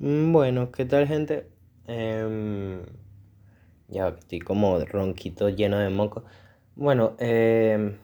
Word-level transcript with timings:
Mm, 0.00 0.32
Bueno, 0.32 0.72
¿qué 0.72 0.84
tal 0.84 1.06
gente? 1.06 1.46
Em, 1.86 2.82
ya 3.88 4.08
estoy 4.08 4.38
como 4.40 4.78
ronquito 4.84 5.48
lleno 5.48 5.78
de 5.78 5.90
moco. 5.90 6.24
Bueno, 6.76 7.16
em, 7.18 7.96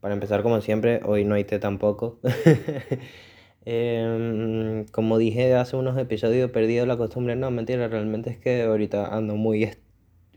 para 0.00 0.14
empezar 0.14 0.42
como 0.42 0.60
siempre, 0.60 1.00
hoy 1.04 1.24
no 1.24 1.34
hay 1.34 1.44
té 1.44 1.58
tampoco. 1.58 2.20
Em, 3.68 4.86
como 4.92 5.18
dije 5.18 5.54
hace 5.56 5.76
unos 5.76 5.98
episodios, 5.98 6.46
he 6.50 6.52
perdido 6.52 6.86
la 6.86 6.96
costumbre. 6.96 7.36
No, 7.36 7.50
mentira, 7.50 7.88
realmente 7.88 8.30
es 8.30 8.38
que 8.38 8.62
ahorita 8.62 9.08
ando 9.16 9.34
muy 9.36 9.70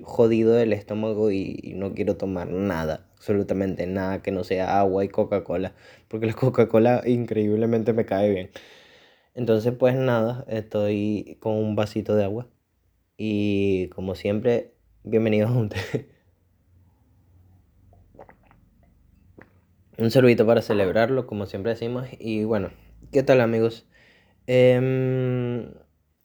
jodido 0.01 0.53
del 0.53 0.73
estómago 0.73 1.31
y, 1.31 1.59
y 1.63 1.73
no 1.75 1.93
quiero 1.93 2.17
tomar 2.17 2.49
nada, 2.49 3.07
absolutamente 3.17 3.87
nada 3.87 4.21
que 4.23 4.31
no 4.31 4.43
sea 4.43 4.79
agua 4.79 5.05
y 5.05 5.09
Coca-Cola, 5.09 5.73
porque 6.07 6.27
la 6.27 6.33
Coca-Cola 6.33 7.03
increíblemente 7.05 7.93
me 7.93 8.05
cae 8.05 8.29
bien. 8.31 8.49
Entonces, 9.35 9.73
pues 9.77 9.95
nada, 9.95 10.45
estoy 10.47 11.37
con 11.39 11.53
un 11.53 11.75
vasito 11.75 12.15
de 12.15 12.23
agua 12.23 12.47
y 13.17 13.89
como 13.89 14.15
siempre, 14.15 14.73
bienvenidos 15.03 15.51
a 15.51 15.53
un 15.53 15.69
té. 15.69 16.09
Un 19.97 20.11
sorbito 20.11 20.45
para 20.45 20.61
celebrarlo, 20.61 21.27
como 21.27 21.45
siempre 21.45 21.73
decimos. 21.73 22.07
Y 22.19 22.45
bueno, 22.45 22.69
¿qué 23.11 23.21
tal 23.21 23.41
amigos? 23.41 23.85
Em, 24.47 25.73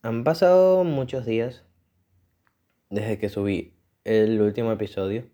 han 0.02 0.22
pasado 0.22 0.84
muchos 0.84 1.26
días 1.26 1.64
desde 2.88 3.18
que 3.18 3.28
subí 3.28 3.74
el 4.04 4.40
último 4.40 4.70
episodio, 4.70 5.26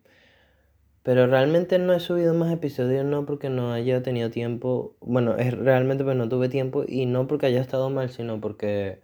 pero 1.03 1.27
realmente 1.27 1.79
no 1.79 1.93
he 1.95 2.01
subido 2.01 2.35
más 2.35 2.53
episodios, 2.53 3.05
no 3.05 3.27
porque 3.27 3.51
no 3.51 3.73
haya 3.73 4.03
tenido 4.03 4.31
tiempo. 4.31 4.97
Bueno, 5.01 5.37
es 5.37 5.53
realmente 5.57 6.05
porque 6.05 6.19
no 6.19 6.29
tuve 6.29 6.49
tiempo 6.49 6.85
y 6.87 7.07
no 7.07 7.27
porque 7.27 7.47
haya 7.47 7.61
estado 7.61 7.91
mal, 7.91 8.11
sino 8.11 8.41
porque 8.41 9.01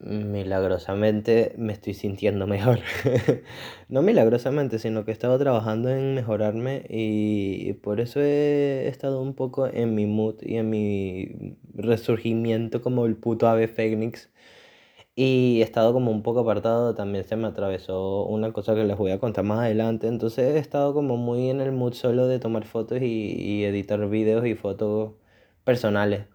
Milagrosamente 0.00 1.54
me 1.56 1.72
estoy 1.72 1.94
sintiendo 1.94 2.46
mejor. 2.46 2.80
No 3.88 4.02
milagrosamente, 4.02 4.78
sino 4.78 5.04
que 5.04 5.12
he 5.12 5.14
estado 5.14 5.38
trabajando 5.38 5.88
en 5.90 6.14
mejorarme 6.14 6.84
y 6.88 7.74
por 7.74 8.00
eso 8.00 8.20
he 8.20 8.88
estado 8.88 9.20
un 9.22 9.34
poco 9.34 9.66
en 9.66 9.94
mi 9.94 10.06
mood 10.06 10.36
y 10.42 10.56
en 10.56 10.70
mi 10.70 11.56
resurgimiento 11.74 12.82
como 12.82 13.06
el 13.06 13.16
puto 13.16 13.46
ave 13.48 13.68
fénix. 13.68 14.30
Y 15.16 15.60
he 15.60 15.62
estado 15.62 15.92
como 15.92 16.10
un 16.10 16.22
poco 16.22 16.40
apartado, 16.40 16.94
también 16.94 17.24
se 17.24 17.36
me 17.36 17.46
atravesó 17.46 18.24
una 18.24 18.52
cosa 18.52 18.74
que 18.74 18.84
les 18.84 18.96
voy 18.96 19.12
a 19.12 19.20
contar 19.20 19.44
más 19.44 19.60
adelante. 19.60 20.08
Entonces 20.08 20.54
he 20.56 20.58
estado 20.58 20.92
como 20.92 21.16
muy 21.16 21.50
en 21.50 21.60
el 21.60 21.70
mood 21.72 21.94
solo 21.94 22.26
de 22.26 22.40
tomar 22.40 22.64
fotos 22.64 23.00
y, 23.00 23.04
y 23.04 23.64
editar 23.64 24.08
videos 24.08 24.44
y 24.46 24.54
fotos 24.56 25.12
personales. 25.64 26.26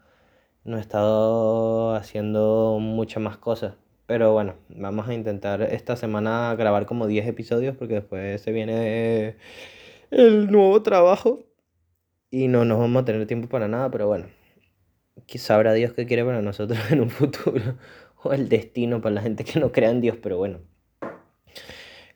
No 0.63 0.77
he 0.77 0.81
estado 0.81 1.95
haciendo 1.95 2.77
muchas 2.79 3.21
más 3.23 3.37
cosas. 3.37 3.75
Pero 4.07 4.33
bueno, 4.33 4.55
vamos 4.69 5.07
a 5.09 5.13
intentar 5.13 5.61
esta 5.61 5.95
semana 5.95 6.55
grabar 6.55 6.85
como 6.85 7.07
10 7.07 7.27
episodios 7.27 7.75
porque 7.77 7.95
después 7.95 8.41
se 8.41 8.51
viene 8.51 9.37
el 10.11 10.51
nuevo 10.51 10.81
trabajo 10.83 11.43
y 12.31 12.47
no 12.47 12.65
nos 12.65 12.79
vamos 12.79 13.03
a 13.03 13.05
tener 13.05 13.27
tiempo 13.27 13.49
para 13.49 13.67
nada. 13.67 13.91
Pero 13.91 14.07
bueno, 14.07 14.27
sabrá 15.37 15.73
Dios 15.73 15.93
qué 15.93 16.05
quiere 16.05 16.25
para 16.25 16.41
nosotros 16.41 16.79
en 16.91 17.01
un 17.01 17.09
futuro 17.09 17.77
o 18.23 18.33
el 18.33 18.49
destino 18.49 19.01
para 19.01 19.15
la 19.15 19.21
gente 19.21 19.43
que 19.43 19.59
no 19.59 19.71
crea 19.71 19.91
en 19.91 20.01
Dios. 20.01 20.17
Pero 20.21 20.37
bueno, 20.37 20.59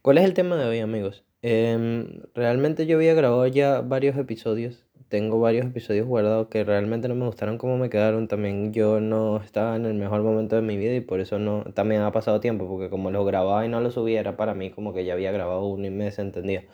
¿cuál 0.02 0.18
es 0.18 0.26
el 0.26 0.34
tema 0.34 0.56
de 0.58 0.66
hoy, 0.66 0.80
amigos? 0.80 1.26
Em, 1.42 2.22
realmente 2.34 2.86
yo 2.86 2.98
había 2.98 3.14
grabado 3.14 3.46
ya 3.48 3.82
varios 3.82 4.18
episodios. 4.18 4.86
Tengo 5.10 5.40
varios 5.40 5.66
episodios 5.68 6.08
guardados 6.08 6.48
que 6.48 6.64
realmente 6.64 7.08
no 7.08 7.16
me 7.16 7.26
gustaron 7.26 7.58
cómo 7.58 7.78
me 7.78 7.90
quedaron. 7.90 8.28
También 8.28 8.74
yo 8.74 9.00
no 9.00 9.38
estaba 9.38 9.76
en 9.76 9.86
el 9.86 9.94
mejor 9.94 10.24
momento 10.24 10.56
de 10.56 10.62
mi 10.62 10.78
vida 10.78 10.96
y 10.96 11.02
por 11.02 11.20
eso 11.20 11.40
no, 11.40 11.64
también 11.74 12.02
ha 12.02 12.12
pasado 12.12 12.40
tiempo, 12.40 12.68
porque 12.68 12.90
como 12.90 13.12
los 13.12 13.26
grababa 13.26 13.66
y 13.66 13.70
no 13.70 13.82
los 13.82 13.94
subía, 13.96 14.20
era 14.20 14.38
para 14.38 14.56
mí 14.56 14.72
como 14.72 14.94
que 14.94 15.06
ya 15.06 15.14
había 15.14 15.32
grabado 15.32 15.66
uno 15.68 15.86
y 15.86 15.90
me 15.92 16.06
desentendía. 16.06 16.66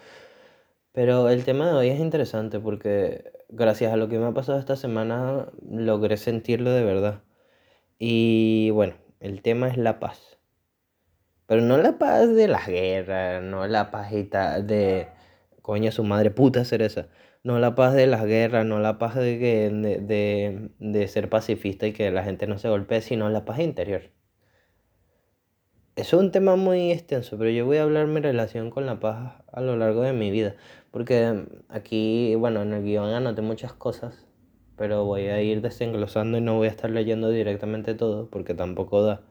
Pero 0.91 1.29
el 1.29 1.43
tema 1.45 1.67
de 1.67 1.73
hoy 1.73 1.89
es 1.89 1.99
interesante 1.99 2.59
porque 2.59 3.31
gracias 3.49 3.93
a 3.93 3.97
lo 3.97 4.09
que 4.09 4.19
me 4.19 4.25
ha 4.27 4.33
pasado 4.33 4.59
esta 4.59 4.75
semana 4.75 5.47
logré 5.67 6.17
sentirlo 6.17 6.71
de 6.71 6.83
verdad. 6.83 7.23
Y 7.99 8.71
bueno, 8.71 8.95
el 9.19 9.41
tema 9.41 9.67
es 9.69 9.77
la 9.77 9.99
paz. 9.99 10.39
Pero 11.47 11.61
no 11.61 11.77
la 11.77 11.97
paz 11.97 12.33
de 12.33 12.47
las 12.47 12.67
guerras, 12.67 13.43
no 13.43 13.67
la 13.67 13.91
paz 13.91 14.13
y 14.13 14.23
ta- 14.23 14.61
de, 14.61 15.07
coño, 15.61 15.91
su 15.91 16.03
madre 16.03 16.31
puta 16.31 16.63
cereza. 16.65 17.07
No 17.43 17.59
la 17.59 17.75
paz 17.75 17.93
de 17.93 18.07
las 18.07 18.25
guerras, 18.25 18.65
no 18.65 18.79
la 18.79 18.97
paz 18.99 19.15
de, 19.15 19.39
que, 19.39 19.69
de, 19.69 19.99
de, 19.99 20.69
de 20.79 21.07
ser 21.07 21.29
pacifista 21.29 21.87
y 21.87 21.93
que 21.93 22.11
la 22.11 22.23
gente 22.23 22.47
no 22.47 22.57
se 22.59 22.69
golpee, 22.69 23.01
sino 23.01 23.29
la 23.29 23.45
paz 23.45 23.59
interior. 23.59 24.11
Es 25.95 26.13
un 26.13 26.31
tema 26.31 26.55
muy 26.55 26.91
extenso, 26.91 27.37
pero 27.37 27.51
yo 27.51 27.65
voy 27.65 27.77
a 27.77 27.83
hablar 27.83 28.07
mi 28.07 28.21
relación 28.21 28.71
con 28.71 28.85
la 28.87 28.99
paz 28.99 29.43
a 29.51 29.61
lo 29.61 29.75
largo 29.77 30.01
de 30.01 30.13
mi 30.13 30.31
vida. 30.31 30.55
Porque 30.91 31.45
aquí, 31.69 32.33
bueno, 32.35 32.61
en 32.63 32.73
el 32.73 32.83
guion 32.83 33.09
anoté 33.13 33.41
muchas 33.43 33.73
cosas, 33.73 34.25
pero 34.79 35.03
voy 35.03 35.27
a 35.27 35.41
ir 35.41 35.61
desenglosando 35.61 36.37
y 36.37 36.41
no 36.41 36.55
voy 36.55 36.67
a 36.67 36.71
estar 36.71 36.89
leyendo 36.89 37.29
directamente 37.29 37.95
todo, 37.95 38.29
porque 38.29 38.53
tampoco 38.53 39.03
da 39.03 39.21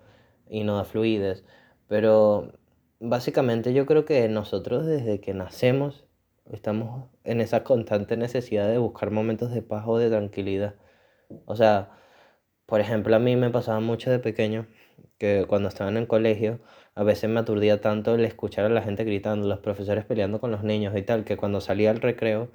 y 0.47 0.63
no 0.63 0.77
da 0.77 0.85
fluidez. 0.85 1.43
Pero 1.89 2.53
básicamente 3.01 3.73
yo 3.73 3.87
creo 3.87 4.05
que 4.05 4.29
nosotros 4.29 4.85
desde 4.85 5.21
que 5.23 5.33
nacemos 5.33 6.05
estamos 6.53 7.07
en 7.25 7.41
esa 7.41 7.65
constante 7.65 8.19
necesidad 8.19 8.69
de 8.69 8.77
buscar 8.77 9.11
momentos 9.11 9.51
de 9.51 9.63
paz 9.63 9.85
o 9.87 9.97
de 9.97 10.11
tranquilidad. 10.11 10.75
O 11.47 11.57
sea, 11.57 11.93
por 12.67 12.81
ejemplo, 12.81 13.17
a 13.17 13.19
mí 13.19 13.35
me 13.37 13.49
pasaba 13.51 13.81
mucho 13.81 14.11
de 14.11 14.19
pequeño 14.19 14.67
que 15.19 15.47
cuando 15.49 15.69
estaba 15.71 15.91
en 15.91 15.97
el 15.97 16.09
colegio, 16.09 16.61
a 16.95 17.05
veces 17.05 17.31
me 17.31 17.41
aturdía 17.41 17.81
tanto 17.81 18.15
el 18.17 18.25
escuchar 18.27 18.67
a 18.67 18.69
la 18.69 18.83
gente 18.83 19.05
gritando, 19.05 19.49
los 19.49 19.61
profesores 19.61 20.05
peleando 20.05 20.41
con 20.41 20.51
los 20.51 20.63
niños 20.63 20.95
y 20.97 21.03
tal, 21.03 21.25
que 21.25 21.39
cuando 21.39 21.63
salía 21.63 21.91
al 21.91 22.03
recreo, 22.03 22.51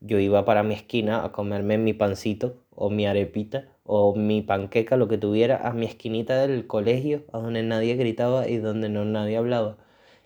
yo 0.00 0.18
iba 0.18 0.44
para 0.44 0.62
mi 0.62 0.74
esquina 0.74 1.24
a 1.24 1.32
comerme 1.32 1.78
mi 1.78 1.92
pancito 1.92 2.56
o 2.74 2.90
mi 2.90 3.06
arepita 3.06 3.68
o 3.84 4.14
mi 4.14 4.42
panqueca, 4.42 4.96
lo 4.96 5.08
que 5.08 5.18
tuviera, 5.18 5.56
a 5.68 5.72
mi 5.72 5.86
esquinita 5.86 6.46
del 6.46 6.66
colegio, 6.66 7.24
a 7.32 7.38
donde 7.38 7.62
nadie 7.62 7.96
gritaba 7.96 8.48
y 8.48 8.58
donde 8.58 8.88
no 8.88 9.04
nadie 9.04 9.36
hablaba. 9.38 9.78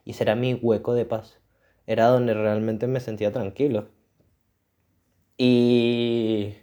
Y 0.04 0.14
era 0.20 0.34
mi 0.34 0.54
hueco 0.54 0.94
de 0.94 1.04
paz. 1.06 1.38
Era 1.86 2.06
donde 2.08 2.34
realmente 2.34 2.86
me 2.88 3.00
sentía 3.00 3.32
tranquilo. 3.32 3.88
Y 5.38 6.54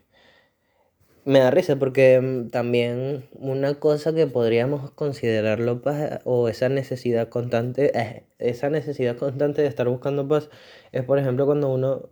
me 1.26 1.40
da 1.40 1.52
risa 1.52 1.76
porque 1.78 2.20
mm, 2.20 2.50
también 2.50 3.26
una 3.34 3.76
cosa 3.76 4.14
que 4.14 4.28
podríamos 4.28 4.92
considerarlo 4.92 5.82
paz 5.82 6.22
o 6.26 6.50
esa 6.50 6.70
necesidad 6.70 7.30
constante, 7.30 7.98
eh, 8.00 8.26
esa 8.40 8.70
necesidad 8.70 9.18
constante 9.18 9.62
de 9.62 9.68
estar 9.68 9.88
buscando 9.88 10.28
paz 10.28 10.50
es 10.92 11.04
por 11.04 11.20
ejemplo 11.20 11.46
cuando 11.46 11.72
uno 11.72 12.10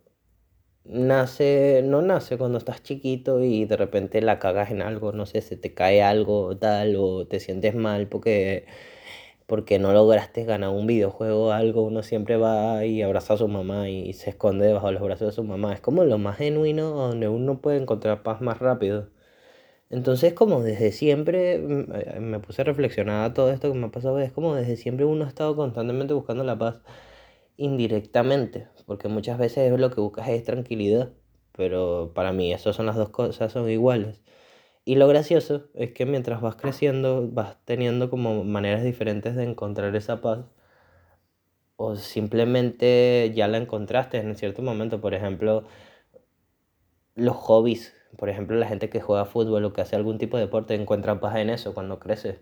nace, 0.90 1.82
no 1.84 2.02
nace 2.02 2.38
cuando 2.38 2.58
estás 2.58 2.84
chiquito 2.84 3.44
y 3.44 3.66
de 3.66 3.78
repente 3.78 4.22
la 4.22 4.40
cagas 4.40 4.72
en 4.72 4.82
algo, 4.82 5.12
no 5.12 5.26
sé, 5.26 5.42
se 5.42 5.58
te 5.58 5.74
cae 5.74 6.02
algo 6.04 6.58
tal 6.58 6.96
o 6.98 7.28
te 7.28 7.40
sientes 7.40 7.76
mal 7.76 8.08
porque 8.08 8.66
porque 9.48 9.80
no 9.80 9.94
lograste 9.94 10.44
ganar 10.46 10.72
un 10.72 10.88
videojuego 10.88 11.48
o 11.48 11.52
algo, 11.52 11.84
uno 11.84 12.04
siempre 12.04 12.38
va 12.38 12.86
y 12.86 13.02
abraza 13.02 13.36
a 13.36 13.38
su 13.38 13.48
mamá 13.48 13.90
y 13.90 14.14
se 14.14 14.32
esconde 14.32 14.74
bajo 14.74 14.92
los 14.92 15.02
brazos 15.02 15.28
de 15.30 15.34
su 15.34 15.44
mamá. 15.44 15.74
Es 15.74 15.82
como 15.82 16.04
lo 16.04 16.18
más 16.18 16.38
genuino 16.38 16.92
donde 16.92 17.30
uno 17.30 17.62
puede 17.62 17.78
encontrar 17.78 18.24
paz 18.24 18.42
más 18.42 18.60
rápido. 18.60 19.10
Entonces, 19.90 20.34
como 20.34 20.62
desde 20.64 20.92
siempre, 20.92 21.60
mm, 21.60 22.20
me 22.22 22.40
puse 22.40 22.62
a 22.62 22.66
reflexionar 22.66 23.34
todo 23.34 23.52
esto 23.52 23.72
que 23.72 23.80
me 23.80 23.88
ha 23.88 23.92
pasado, 23.92 24.20
es 24.20 24.32
como 24.34 24.56
desde 24.56 24.76
siempre 24.78 25.06
uno 25.06 25.26
ha 25.26 25.28
estado 25.30 25.56
constantemente 25.56 26.14
buscando 26.14 26.44
la 26.44 26.58
paz 26.58 26.82
indirectamente, 27.58 28.68
porque 28.88 29.10
muchas 29.10 29.38
veces 29.38 29.78
lo 29.80 29.92
que 29.92 30.02
buscas 30.02 30.30
es 30.30 30.44
tranquilidad, 30.46 31.12
pero 31.54 32.14
para 32.16 32.34
mí 32.34 32.54
esas 32.54 32.76
son 32.76 32.88
las 32.88 32.96
dos 32.96 33.10
cosas, 33.10 33.52
son 33.52 33.70
iguales. 33.70 34.22
Y 34.86 34.96
lo 34.96 35.08
gracioso 35.10 35.70
es 35.76 35.94
que 35.94 36.06
mientras 36.08 36.42
vas 36.42 36.56
creciendo, 36.58 37.30
vas 37.32 37.58
teniendo 37.66 38.10
como 38.10 38.44
maneras 38.46 38.84
diferentes 38.84 39.36
de 39.36 39.44
encontrar 39.44 39.96
esa 39.96 40.22
paz, 40.22 40.46
o 41.76 41.96
simplemente 41.96 43.32
ya 43.36 43.48
la 43.48 43.58
encontraste 43.58 44.18
en 44.20 44.36
cierto 44.36 44.62
momento, 44.62 45.00
por 45.02 45.14
ejemplo, 45.14 45.66
los 47.16 47.36
hobbies, 47.36 47.94
por 48.18 48.30
ejemplo, 48.30 48.56
la 48.58 48.68
gente 48.68 48.90
que 48.90 49.02
juega 49.02 49.26
fútbol 49.26 49.66
o 49.66 49.74
que 49.74 49.82
hace 49.82 49.96
algún 49.96 50.18
tipo 50.18 50.38
de 50.38 50.44
deporte 50.46 50.76
encuentra 50.76 51.20
paz 51.20 51.36
en 51.38 51.50
eso 51.50 51.74
cuando 51.74 52.00
crece. 52.00 52.40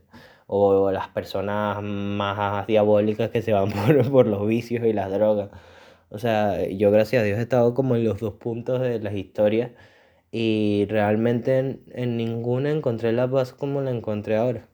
O 0.47 0.91
las 0.91 1.07
personas 1.09 1.81
más 1.81 2.67
diabólicas 2.67 3.29
que 3.31 3.41
se 3.41 3.53
van 3.53 3.71
por, 3.71 4.11
por 4.11 4.27
los 4.27 4.47
vicios 4.47 4.85
y 4.85 4.93
las 4.93 5.11
drogas. 5.11 5.49
O 6.15 6.17
sea, 6.17 6.65
yo 6.69 6.91
gracias 6.91 7.21
a 7.21 7.25
Dios 7.25 7.37
he 7.37 7.41
estado 7.41 7.73
como 7.73 7.97
en 7.97 8.05
los 8.05 8.21
dos 8.21 8.35
puntos 8.35 8.79
de 8.79 8.99
las 9.01 9.15
historias 9.15 9.71
y 10.31 10.85
realmente 10.87 11.59
en, 11.59 11.83
en 11.91 12.15
ninguna 12.15 12.71
encontré 12.71 13.11
la 13.11 13.29
paz 13.29 13.51
como 13.51 13.81
la 13.81 13.91
encontré 13.91 14.37
ahora. 14.37 14.65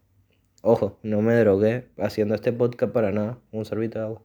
Ojo, 0.62 1.00
no 1.02 1.24
me 1.24 1.34
drogué 1.34 1.88
haciendo 1.98 2.36
este 2.36 2.54
podcast 2.54 2.94
para 2.94 3.12
nada, 3.12 3.40
un 3.52 3.66
sorbito 3.66 3.98
de 3.98 4.06
agua. 4.06 4.22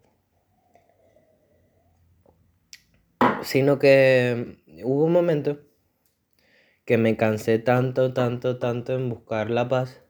Sino 3.40 3.78
que 3.78 4.58
hubo 4.84 5.06
un 5.06 5.12
momento 5.12 5.58
que 6.84 6.98
me 6.98 7.16
cansé 7.16 7.58
tanto, 7.58 8.12
tanto, 8.12 8.58
tanto 8.58 8.94
en 8.94 9.08
buscar 9.08 9.48
la 9.48 9.70
paz, 9.70 10.02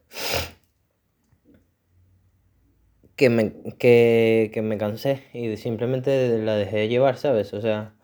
que 3.17 3.29
me, 3.29 3.53
que, 3.79 4.51
que 4.53 4.61
me 4.61 4.77
cansé 4.77 5.23
y 5.33 5.57
simplemente 5.57 6.37
la 6.39 6.55
dejé 6.55 6.77
de 6.77 6.87
llevar, 6.89 7.17
¿sabes? 7.17 7.53
O 7.53 7.61
sea, 7.61 7.97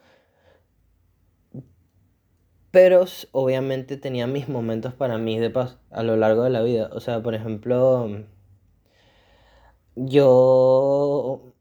pero 2.74 3.06
obviamente 3.34 3.98
tenía 3.98 4.26
mis 4.28 4.50
momentos 4.50 4.96
para 4.96 5.20
mí 5.20 5.38
de 5.40 5.52
paz 5.52 5.78
a 5.92 6.02
lo 6.04 6.18
largo 6.18 6.44
de 6.44 6.50
la 6.50 6.64
vida. 6.64 6.90
O 6.94 7.00
sea, 7.00 7.22
por 7.22 7.36
ejemplo, 7.36 8.10
yo... 9.96 11.54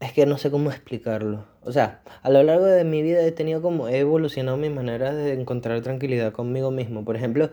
Es 0.00 0.12
que 0.12 0.26
no 0.26 0.38
sé 0.38 0.50
cómo 0.52 0.70
explicarlo. 0.70 1.46
O 1.62 1.72
sea, 1.72 2.02
a 2.22 2.30
lo 2.30 2.42
largo 2.44 2.66
de 2.66 2.84
mi 2.84 3.02
vida 3.02 3.24
he 3.26 3.32
tenido 3.32 3.62
como... 3.62 3.88
He 3.88 3.98
evolucionado 3.98 4.56
mi 4.56 4.70
manera 4.70 5.12
de 5.12 5.32
encontrar 5.32 5.80
tranquilidad 5.82 6.32
conmigo 6.32 6.70
mismo. 6.70 7.04
Por 7.04 7.16
ejemplo, 7.16 7.50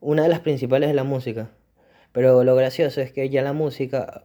una 0.00 0.22
de 0.22 0.28
las 0.28 0.40
principales 0.40 0.90
es 0.90 0.94
la 0.94 1.04
música. 1.04 1.50
Pero 2.16 2.44
lo 2.44 2.56
gracioso 2.56 3.02
es 3.02 3.12
que 3.12 3.28
ya 3.28 3.42
la 3.42 3.52
música 3.52 4.24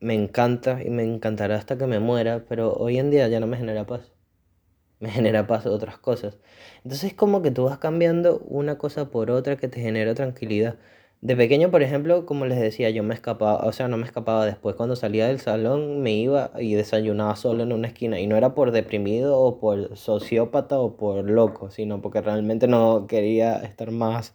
me 0.00 0.14
encanta 0.14 0.82
y 0.82 0.90
me 0.90 1.04
encantará 1.04 1.54
hasta 1.54 1.78
que 1.78 1.86
me 1.86 2.00
muera, 2.00 2.44
pero 2.48 2.72
hoy 2.72 2.98
en 2.98 3.12
día 3.12 3.28
ya 3.28 3.38
no 3.38 3.46
me 3.46 3.56
genera 3.56 3.86
paz. 3.86 4.12
Me 5.00 5.08
genera 5.10 5.46
paz 5.46 5.64
otras 5.66 5.98
cosas. 5.98 6.36
Entonces 6.78 7.12
es 7.12 7.14
como 7.14 7.40
que 7.40 7.52
tú 7.52 7.66
vas 7.66 7.78
cambiando 7.78 8.40
una 8.40 8.76
cosa 8.78 9.10
por 9.10 9.30
otra 9.30 9.56
que 9.56 9.68
te 9.68 9.80
genera 9.80 10.14
tranquilidad. 10.14 10.78
De 11.20 11.36
pequeño, 11.36 11.70
por 11.70 11.82
ejemplo, 11.82 12.26
como 12.26 12.44
les 12.44 12.58
decía, 12.58 12.90
yo 12.90 13.04
me 13.04 13.14
escapaba, 13.14 13.64
o 13.64 13.72
sea, 13.72 13.86
no 13.86 13.96
me 13.96 14.06
escapaba 14.06 14.44
después 14.44 14.74
cuando 14.74 14.96
salía 14.96 15.28
del 15.28 15.38
salón, 15.38 16.02
me 16.02 16.14
iba 16.14 16.50
y 16.58 16.74
desayunaba 16.74 17.36
solo 17.36 17.62
en 17.62 17.72
una 17.72 17.86
esquina. 17.88 18.18
Y 18.18 18.26
no 18.26 18.36
era 18.36 18.54
por 18.56 18.72
deprimido 18.72 19.38
o 19.38 19.60
por 19.60 19.96
sociópata 19.96 20.80
o 20.80 20.96
por 20.96 21.30
loco, 21.30 21.70
sino 21.70 22.02
porque 22.02 22.20
realmente 22.20 22.66
no 22.66 23.06
quería 23.06 23.58
estar 23.58 23.92
más 23.92 24.34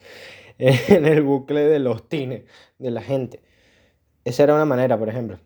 en 0.58 1.06
el 1.06 1.22
bucle 1.24 1.62
de 1.62 1.80
los 1.80 2.08
tines 2.08 2.44
de 2.80 2.92
la 2.92 3.02
gente. 3.02 3.42
Esa 4.26 4.44
era 4.44 4.56
una 4.56 4.66
manera, 4.66 4.98
por 4.98 5.10
ejemplo. 5.10 5.40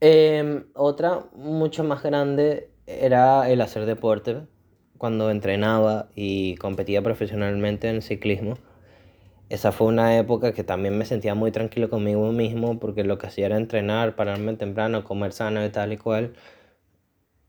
Em, 0.00 0.64
otra 0.74 1.26
mucho 1.34 1.84
más 1.84 2.02
grande 2.02 2.70
era 2.86 3.50
el 3.50 3.60
hacer 3.60 3.84
deporte 3.84 4.46
cuando 4.98 5.30
entrenaba 5.30 6.08
y 6.14 6.56
competía 6.56 7.02
profesionalmente 7.02 7.88
en 7.88 8.02
ciclismo. 8.02 8.56
Esa 9.50 9.72
fue 9.72 9.88
una 9.88 10.16
época 10.18 10.52
que 10.54 10.64
también 10.64 10.96
me 10.96 11.04
sentía 11.04 11.34
muy 11.34 11.50
tranquilo 11.52 11.90
conmigo 11.90 12.32
mismo 12.32 12.78
porque 12.78 13.04
lo 13.04 13.18
que 13.18 13.26
hacía 13.26 13.46
era 13.46 13.56
entrenar, 13.56 14.16
pararme 14.16 14.54
temprano, 14.56 15.04
comer 15.04 15.32
sano 15.32 15.64
y 15.64 15.70
tal 15.70 15.92
y 15.92 15.96
cual. 15.98 16.34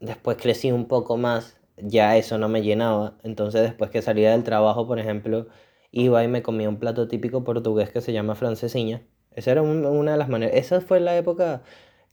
Después 0.02 0.38
crecí 0.38 0.72
un 0.72 0.88
poco 0.88 1.16
más, 1.18 1.61
ya 1.78 2.18
eso 2.18 2.38
no 2.38 2.50
me 2.50 2.62
llenaba. 2.62 3.18
Entonces 3.24 3.62
después 3.62 3.90
que 3.92 4.02
salía 4.02 4.32
del 4.32 4.44
trabajo, 4.44 4.88
por 4.88 5.00
ejemplo, 5.00 5.48
iba 5.92 6.24
y 6.24 6.28
me 6.28 6.44
comía 6.44 6.70
un 6.70 6.80
plato 6.80 7.08
típico 7.08 7.44
portugués 7.44 7.92
que 7.92 8.02
se 8.02 8.14
llama 8.14 8.36
francesiña. 8.36 9.04
Esa 9.32 9.52
era 9.52 9.62
una 9.62 10.12
de 10.12 10.18
las 10.18 10.30
maneras. 10.30 10.56
Esa 10.56 10.82
fue 10.82 11.00
la 11.00 11.18
época 11.18 11.64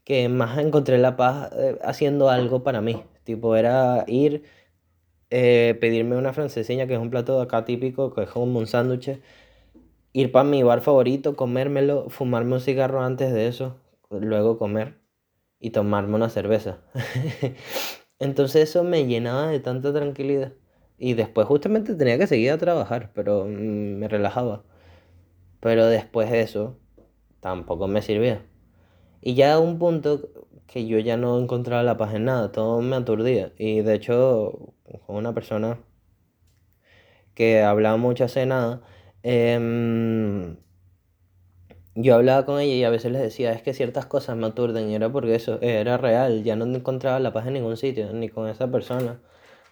que 0.04 0.28
más 0.30 0.58
encontré 0.58 0.98
la 0.98 1.16
paz 1.16 1.50
eh, 1.54 1.78
haciendo 1.84 2.30
algo 2.30 2.62
para 2.62 2.80
mí. 2.80 3.04
Tipo, 3.24 3.56
era 3.56 4.04
ir, 4.08 4.44
eh, 5.30 5.76
pedirme 5.80 6.16
una 6.16 6.32
francesiña, 6.32 6.86
que 6.86 6.94
es 6.94 7.00
un 7.00 7.10
plato 7.10 7.40
acá 7.42 7.64
típico, 7.64 8.14
que 8.14 8.22
es 8.22 8.30
como 8.30 8.58
un 8.58 8.66
sándwich, 8.66 9.20
ir 10.12 10.32
para 10.32 10.44
mi 10.48 10.62
bar 10.62 10.80
favorito, 10.80 11.36
comérmelo, 11.36 12.08
fumarme 12.10 12.54
un 12.54 12.60
cigarro 12.60 13.02
antes 13.02 13.32
de 13.32 13.48
eso, 13.48 13.76
luego 14.10 14.58
comer 14.58 14.98
y 15.60 15.70
tomarme 15.70 16.16
una 16.16 16.30
cerveza. 16.30 16.78
Entonces 18.20 18.68
eso 18.70 18.84
me 18.84 19.06
llenaba 19.06 19.48
de 19.48 19.60
tanta 19.60 19.92
tranquilidad. 19.92 20.52
Y 20.98 21.14
después 21.14 21.46
justamente 21.46 21.94
tenía 21.94 22.18
que 22.18 22.26
seguir 22.26 22.50
a 22.50 22.58
trabajar, 22.58 23.12
pero 23.14 23.44
mm, 23.46 23.48
me 23.98 24.08
relajaba. 24.08 24.64
Pero 25.60 25.86
después 25.86 26.30
de 26.30 26.42
eso, 26.42 26.78
tampoco 27.40 27.88
me 27.88 28.02
sirvía. 28.02 28.44
Y 29.20 29.34
ya 29.34 29.54
a 29.54 29.60
un 29.60 29.78
punto 29.78 30.30
que 30.66 30.86
yo 30.86 30.98
ya 30.98 31.16
no 31.16 31.38
encontraba 31.40 31.82
la 31.82 31.96
paz 31.98 32.14
en 32.14 32.26
nada, 32.26 32.52
todo 32.52 32.80
me 32.82 32.96
aturdía. 32.96 33.52
Y 33.58 33.82
de 33.82 33.94
hecho, 33.94 34.74
con 35.06 35.16
una 35.16 35.34
persona 35.34 35.80
que 37.34 37.62
hablaba 37.62 37.96
mucho 37.96 38.24
hace 38.24 38.46
nada, 38.46 38.82
em, 39.22 40.56
yo 42.00 42.14
hablaba 42.14 42.44
con 42.44 42.60
ella 42.60 42.74
y 42.74 42.84
a 42.84 42.90
veces 42.90 43.10
les 43.10 43.20
decía, 43.20 43.52
es 43.52 43.60
que 43.62 43.74
ciertas 43.74 44.06
cosas 44.06 44.36
me 44.36 44.46
aturden 44.46 44.88
y 44.88 44.94
era 44.94 45.10
porque 45.10 45.34
eso 45.34 45.60
era 45.62 45.96
real, 45.98 46.44
ya 46.44 46.54
no 46.54 46.64
encontraba 46.64 47.18
la 47.18 47.32
paz 47.32 47.48
en 47.48 47.54
ningún 47.54 47.76
sitio, 47.76 48.12
ni 48.12 48.28
con 48.28 48.48
esa 48.48 48.70
persona, 48.70 49.20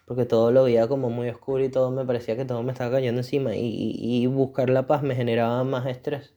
porque 0.07 0.25
todo 0.25 0.51
lo 0.51 0.65
veía 0.65 0.89
como 0.89 1.09
muy 1.09 1.29
oscuro 1.29 1.65
y 1.65 1.69
todo 1.71 1.93
me 1.93 2.05
parecía 2.05 2.37
que 2.37 2.45
todo 2.45 2.63
me 2.65 2.73
estaba 2.73 2.91
cayendo 2.91 3.21
encima 3.21 3.55
y, 3.55 4.27
buscar 4.27 4.71
la 4.71 4.89
paz 4.89 5.03
me 5.03 5.15
generaba 5.15 5.63
más 5.65 5.87
estrés. 5.87 6.35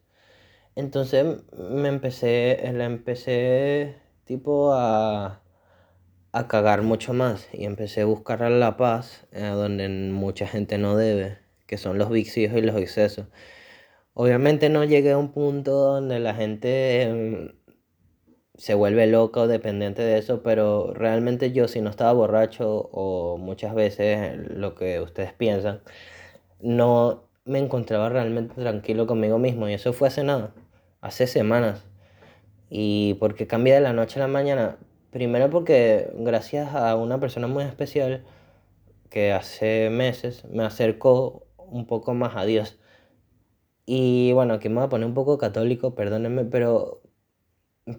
Entonces 0.76 1.44
me 1.58 1.90
empecé, 1.90 2.60
la 2.74 2.86
empecé 2.86 3.96
tipo 4.26 4.74
a, 4.74 5.42
a 6.32 6.48
cagar 6.48 6.84
mucho 6.84 7.14
más 7.14 7.48
y 7.54 7.66
empecé 7.66 8.02
a 8.02 8.06
buscar 8.06 8.42
la 8.52 8.78
paz 8.78 9.28
eh, 9.32 9.44
donde 9.48 9.90
mucha 9.90 10.48
gente 10.48 10.78
no 10.78 10.96
debe, 10.98 11.40
que 11.68 11.78
son 11.78 11.98
los 11.98 12.10
vicios 12.12 12.54
y 12.56 12.62
los 12.62 12.78
excesos. 12.78 13.28
Obviamente 14.22 14.68
no 14.68 14.84
llegué 14.84 15.14
a 15.14 15.18
un 15.18 15.32
punto 15.32 15.72
donde 15.72 16.20
la 16.20 16.36
gente 16.36 17.04
em, 17.04 17.54
se 18.58 18.74
vuelve 18.74 19.08
loca 19.08 19.40
o 19.40 19.48
dependiente 19.48 20.02
de 20.02 20.18
eso, 20.18 20.44
pero 20.44 20.94
realmente 20.94 21.54
yo 21.54 21.70
si 21.70 21.80
no 21.80 21.90
estaba 21.90 22.12
borracho 22.12 22.90
o 22.92 23.38
muchas 23.38 23.74
veces 23.74 24.38
lo 24.50 24.76
que 24.76 25.00
ustedes 25.00 25.32
piensan, 25.32 25.80
no 26.60 27.30
me 27.46 27.60
encontraba 27.60 28.10
realmente 28.10 28.56
tranquilo 28.56 29.08
conmigo 29.08 29.40
mismo 29.40 29.70
y 29.70 29.74
eso 29.74 29.94
fue 29.94 30.10
hace 30.10 30.26
nada, 30.26 30.54
hace 31.00 31.26
semanas. 31.26 31.86
Y 32.70 33.14
porque 33.22 33.48
cambié 33.48 33.76
de 33.76 33.80
la 33.80 33.94
noche 33.94 34.20
a 34.20 34.24
la 34.24 34.28
mañana, 34.28 34.80
primero 35.12 35.50
porque 35.50 36.12
gracias 36.16 36.76
a 36.76 36.98
una 36.98 37.22
persona 37.22 37.48
muy 37.48 37.64
especial 37.64 38.26
que 39.10 39.32
hace 39.32 39.90
meses 39.90 40.44
me 40.44 40.66
acercó 40.66 41.48
un 41.56 41.88
poco 41.88 42.14
más 42.14 42.36
a 42.36 42.44
Dios. 42.44 42.80
Y 43.92 44.34
bueno, 44.34 44.54
aquí 44.54 44.70
me 44.70 44.76
voy 44.76 44.84
a 44.86 44.90
poner 44.90 45.08
un 45.08 45.16
poco 45.16 45.40
católico, 45.40 45.96
perdónenme, 45.96 46.46
pero 46.46 47.02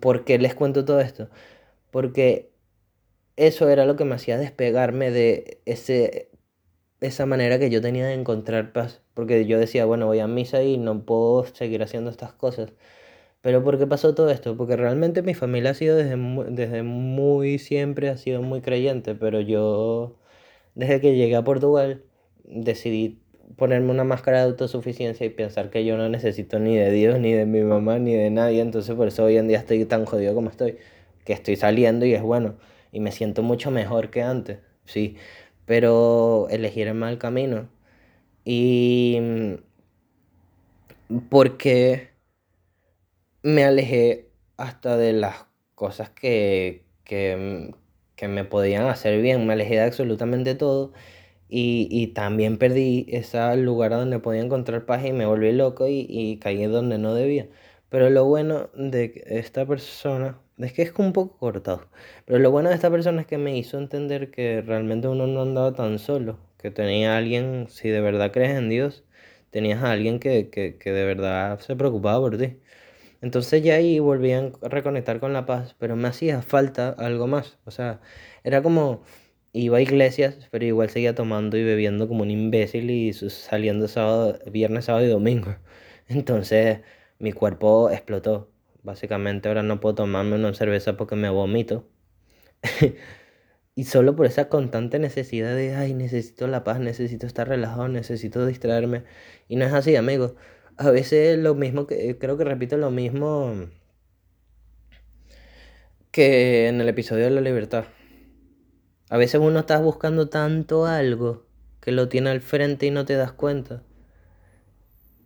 ¿por 0.00 0.24
qué 0.24 0.38
les 0.38 0.54
cuento 0.54 0.84
todo 0.84 1.00
esto? 1.00 1.28
Porque 1.90 2.52
eso 3.36 3.68
era 3.68 3.86
lo 3.86 3.96
que 3.96 4.04
me 4.04 4.14
hacía 4.14 4.38
despegarme 4.38 5.10
de 5.10 5.62
ese, 5.66 6.30
esa 7.00 7.26
manera 7.26 7.58
que 7.58 7.70
yo 7.70 7.80
tenía 7.82 8.06
de 8.06 8.14
encontrar 8.14 8.72
paz. 8.72 9.02
Porque 9.14 9.46
yo 9.46 9.58
decía, 9.58 9.84
bueno, 9.86 10.06
voy 10.06 10.20
a 10.20 10.28
misa 10.28 10.62
y 10.62 10.78
no 10.78 11.04
puedo 11.04 11.44
seguir 11.46 11.82
haciendo 11.82 12.10
estas 12.10 12.34
cosas. 12.34 12.72
Pero 13.42 13.64
¿por 13.64 13.78
qué 13.78 13.86
pasó 13.88 14.14
todo 14.14 14.30
esto? 14.30 14.56
Porque 14.56 14.76
realmente 14.76 15.22
mi 15.22 15.34
familia 15.34 15.72
ha 15.72 15.74
sido 15.74 15.96
desde 15.96 16.16
desde 16.50 16.82
muy 16.84 17.58
siempre, 17.58 18.10
ha 18.10 18.16
sido 18.18 18.42
muy 18.42 18.60
creyente, 18.62 19.14
pero 19.16 19.40
yo, 19.40 20.18
desde 20.76 21.00
que 21.00 21.16
llegué 21.16 21.36
a 21.36 21.44
Portugal, 21.44 22.04
decidí 22.44 23.20
ponerme 23.56 23.90
una 23.90 24.04
máscara 24.04 24.38
de 24.38 24.44
autosuficiencia 24.44 25.26
y 25.26 25.30
pensar 25.30 25.70
que 25.70 25.84
yo 25.84 25.96
no 25.96 26.08
necesito 26.08 26.58
ni 26.58 26.76
de 26.76 26.90
Dios, 26.90 27.18
ni 27.18 27.32
de 27.32 27.46
mi 27.46 27.62
mamá, 27.62 27.98
ni 27.98 28.14
de 28.14 28.30
nadie. 28.30 28.60
Entonces 28.60 28.94
por 28.94 29.08
eso 29.08 29.24
hoy 29.24 29.36
en 29.36 29.48
día 29.48 29.58
estoy 29.58 29.84
tan 29.84 30.04
jodido 30.04 30.34
como 30.34 30.50
estoy, 30.50 30.78
que 31.24 31.32
estoy 31.32 31.56
saliendo 31.56 32.06
y 32.06 32.14
es 32.14 32.22
bueno. 32.22 32.56
Y 32.92 33.00
me 33.00 33.12
siento 33.12 33.42
mucho 33.42 33.70
mejor 33.70 34.10
que 34.10 34.22
antes, 34.22 34.58
sí. 34.84 35.16
Pero 35.66 36.48
elegir 36.50 36.88
el 36.88 36.94
mal 36.94 37.18
camino. 37.18 37.68
Y... 38.44 39.18
Mm, 39.20 39.54
porque 41.28 42.10
me 43.42 43.64
alejé 43.64 44.30
hasta 44.56 44.96
de 44.96 45.12
las 45.12 45.46
cosas 45.74 46.10
que, 46.10 46.84
que, 47.04 47.74
que 48.16 48.28
me 48.28 48.44
podían 48.44 48.86
hacer 48.86 49.20
bien. 49.20 49.46
Me 49.46 49.54
alejé 49.54 49.74
de 49.74 49.82
absolutamente 49.82 50.54
todo 50.54 50.92
y, 51.50 52.08
también 52.08 52.58
perdí 52.58 53.06
ese 53.08 53.56
lugar 53.56 53.92
donde 53.92 54.18
podía 54.18 54.42
encontrar 54.42 54.86
paz 54.86 55.04
y 55.04 55.12
me 55.12 55.26
volví 55.26 55.52
loco 55.52 55.88
y, 55.88 56.06
y 56.08 56.38
caí 56.38 56.64
donde 56.66 56.98
no 56.98 57.14
debía. 57.14 57.48
Pero 57.88 58.10
lo 58.10 58.24
bueno 58.24 58.70
de 58.74 59.22
esta 59.26 59.66
persona, 59.66 60.40
es 60.58 60.72
que 60.72 60.82
es 60.82 60.92
un 60.98 61.12
poco 61.12 61.38
cortado, 61.38 61.88
pero 62.24 62.38
lo 62.38 62.50
bueno 62.50 62.68
de 62.68 62.74
esta 62.76 62.90
persona 62.90 63.22
es 63.22 63.26
que 63.26 63.38
me 63.38 63.56
hizo 63.56 63.78
entender 63.78 64.30
que 64.30 64.62
realmente 64.62 65.08
uno 65.08 65.26
no 65.26 65.42
andaba 65.42 65.72
tan 65.74 65.98
solo, 65.98 66.38
que 66.58 66.70
tenía 66.70 67.16
alguien, 67.16 67.66
si 67.68 67.88
de 67.88 68.00
verdad 68.00 68.32
crees 68.32 68.52
en 68.56 68.68
Dios, 68.68 69.04
tenías 69.50 69.82
a 69.82 69.90
alguien 69.92 70.20
que, 70.20 70.50
que, 70.50 70.76
que 70.78 70.92
de 70.92 71.04
verdad 71.04 71.58
se 71.60 71.76
preocupaba 71.76 72.20
por 72.20 72.38
ti. 72.38 72.58
Entonces 73.22 73.62
ya 73.62 73.74
ahí 73.74 73.98
volví 73.98 74.32
a 74.32 74.50
reconectar 74.62 75.20
con 75.20 75.32
la 75.32 75.46
paz, 75.46 75.74
pero 75.78 75.96
me 75.96 76.08
hacía 76.08 76.42
falta 76.42 76.90
algo 76.90 77.26
más. 77.26 77.58
O 77.64 77.70
sea, 77.70 78.00
era 78.44 78.62
como 78.62 79.02
iba 79.52 79.78
a 79.78 79.80
iglesias, 79.80 80.48
pero 80.50 80.64
igual 80.64 80.90
seguía 80.90 81.14
tomando 81.14 81.56
y 81.56 81.64
bebiendo 81.64 82.08
como 82.08 82.22
un 82.22 82.30
imbécil 82.30 82.90
y 82.90 83.12
saliendo 83.12 83.88
sábado, 83.88 84.38
viernes, 84.50 84.86
sábado 84.86 85.04
y 85.06 85.08
domingo. 85.08 85.56
Entonces 86.08 86.80
mi 87.18 87.32
cuerpo 87.32 87.90
explotó. 87.90 88.50
Básicamente 88.82 89.48
ahora 89.48 89.62
no 89.62 89.80
puedo 89.80 89.96
tomarme 89.96 90.36
una 90.36 90.54
cerveza 90.54 90.96
porque 90.96 91.16
me 91.16 91.30
vomito. 91.30 91.86
y 93.74 93.84
solo 93.84 94.16
por 94.16 94.26
esa 94.26 94.48
constante 94.48 94.98
necesidad 94.98 95.54
de, 95.56 95.74
ay, 95.74 95.94
necesito 95.94 96.46
la 96.46 96.64
paz, 96.64 96.80
necesito 96.80 97.26
estar 97.26 97.48
relajado, 97.48 97.88
necesito 97.88 98.46
distraerme. 98.46 99.04
Y 99.48 99.56
no 99.56 99.66
es 99.66 99.72
así, 99.72 99.96
amigo. 99.96 100.36
a 100.76 100.90
veces 100.90 101.38
lo 101.38 101.54
mismo 101.54 101.86
que, 101.86 102.18
creo 102.18 102.36
que 102.38 102.44
repito 102.44 102.76
lo 102.76 102.90
mismo 102.90 103.54
que 106.10 106.68
en 106.68 106.80
el 106.80 106.88
episodio 106.88 107.24
de 107.24 107.30
la 107.30 107.40
libertad. 107.40 107.84
A 109.10 109.18
veces 109.18 109.40
uno 109.40 109.60
está 109.60 109.78
buscando 109.80 110.28
tanto 110.28 110.86
algo 110.86 111.44
que 111.80 111.90
lo 111.92 112.08
tiene 112.08 112.30
al 112.30 112.40
frente 112.40 112.86
y 112.86 112.90
no 112.92 113.04
te 113.04 113.16
das 113.16 113.32
cuenta. 113.32 113.82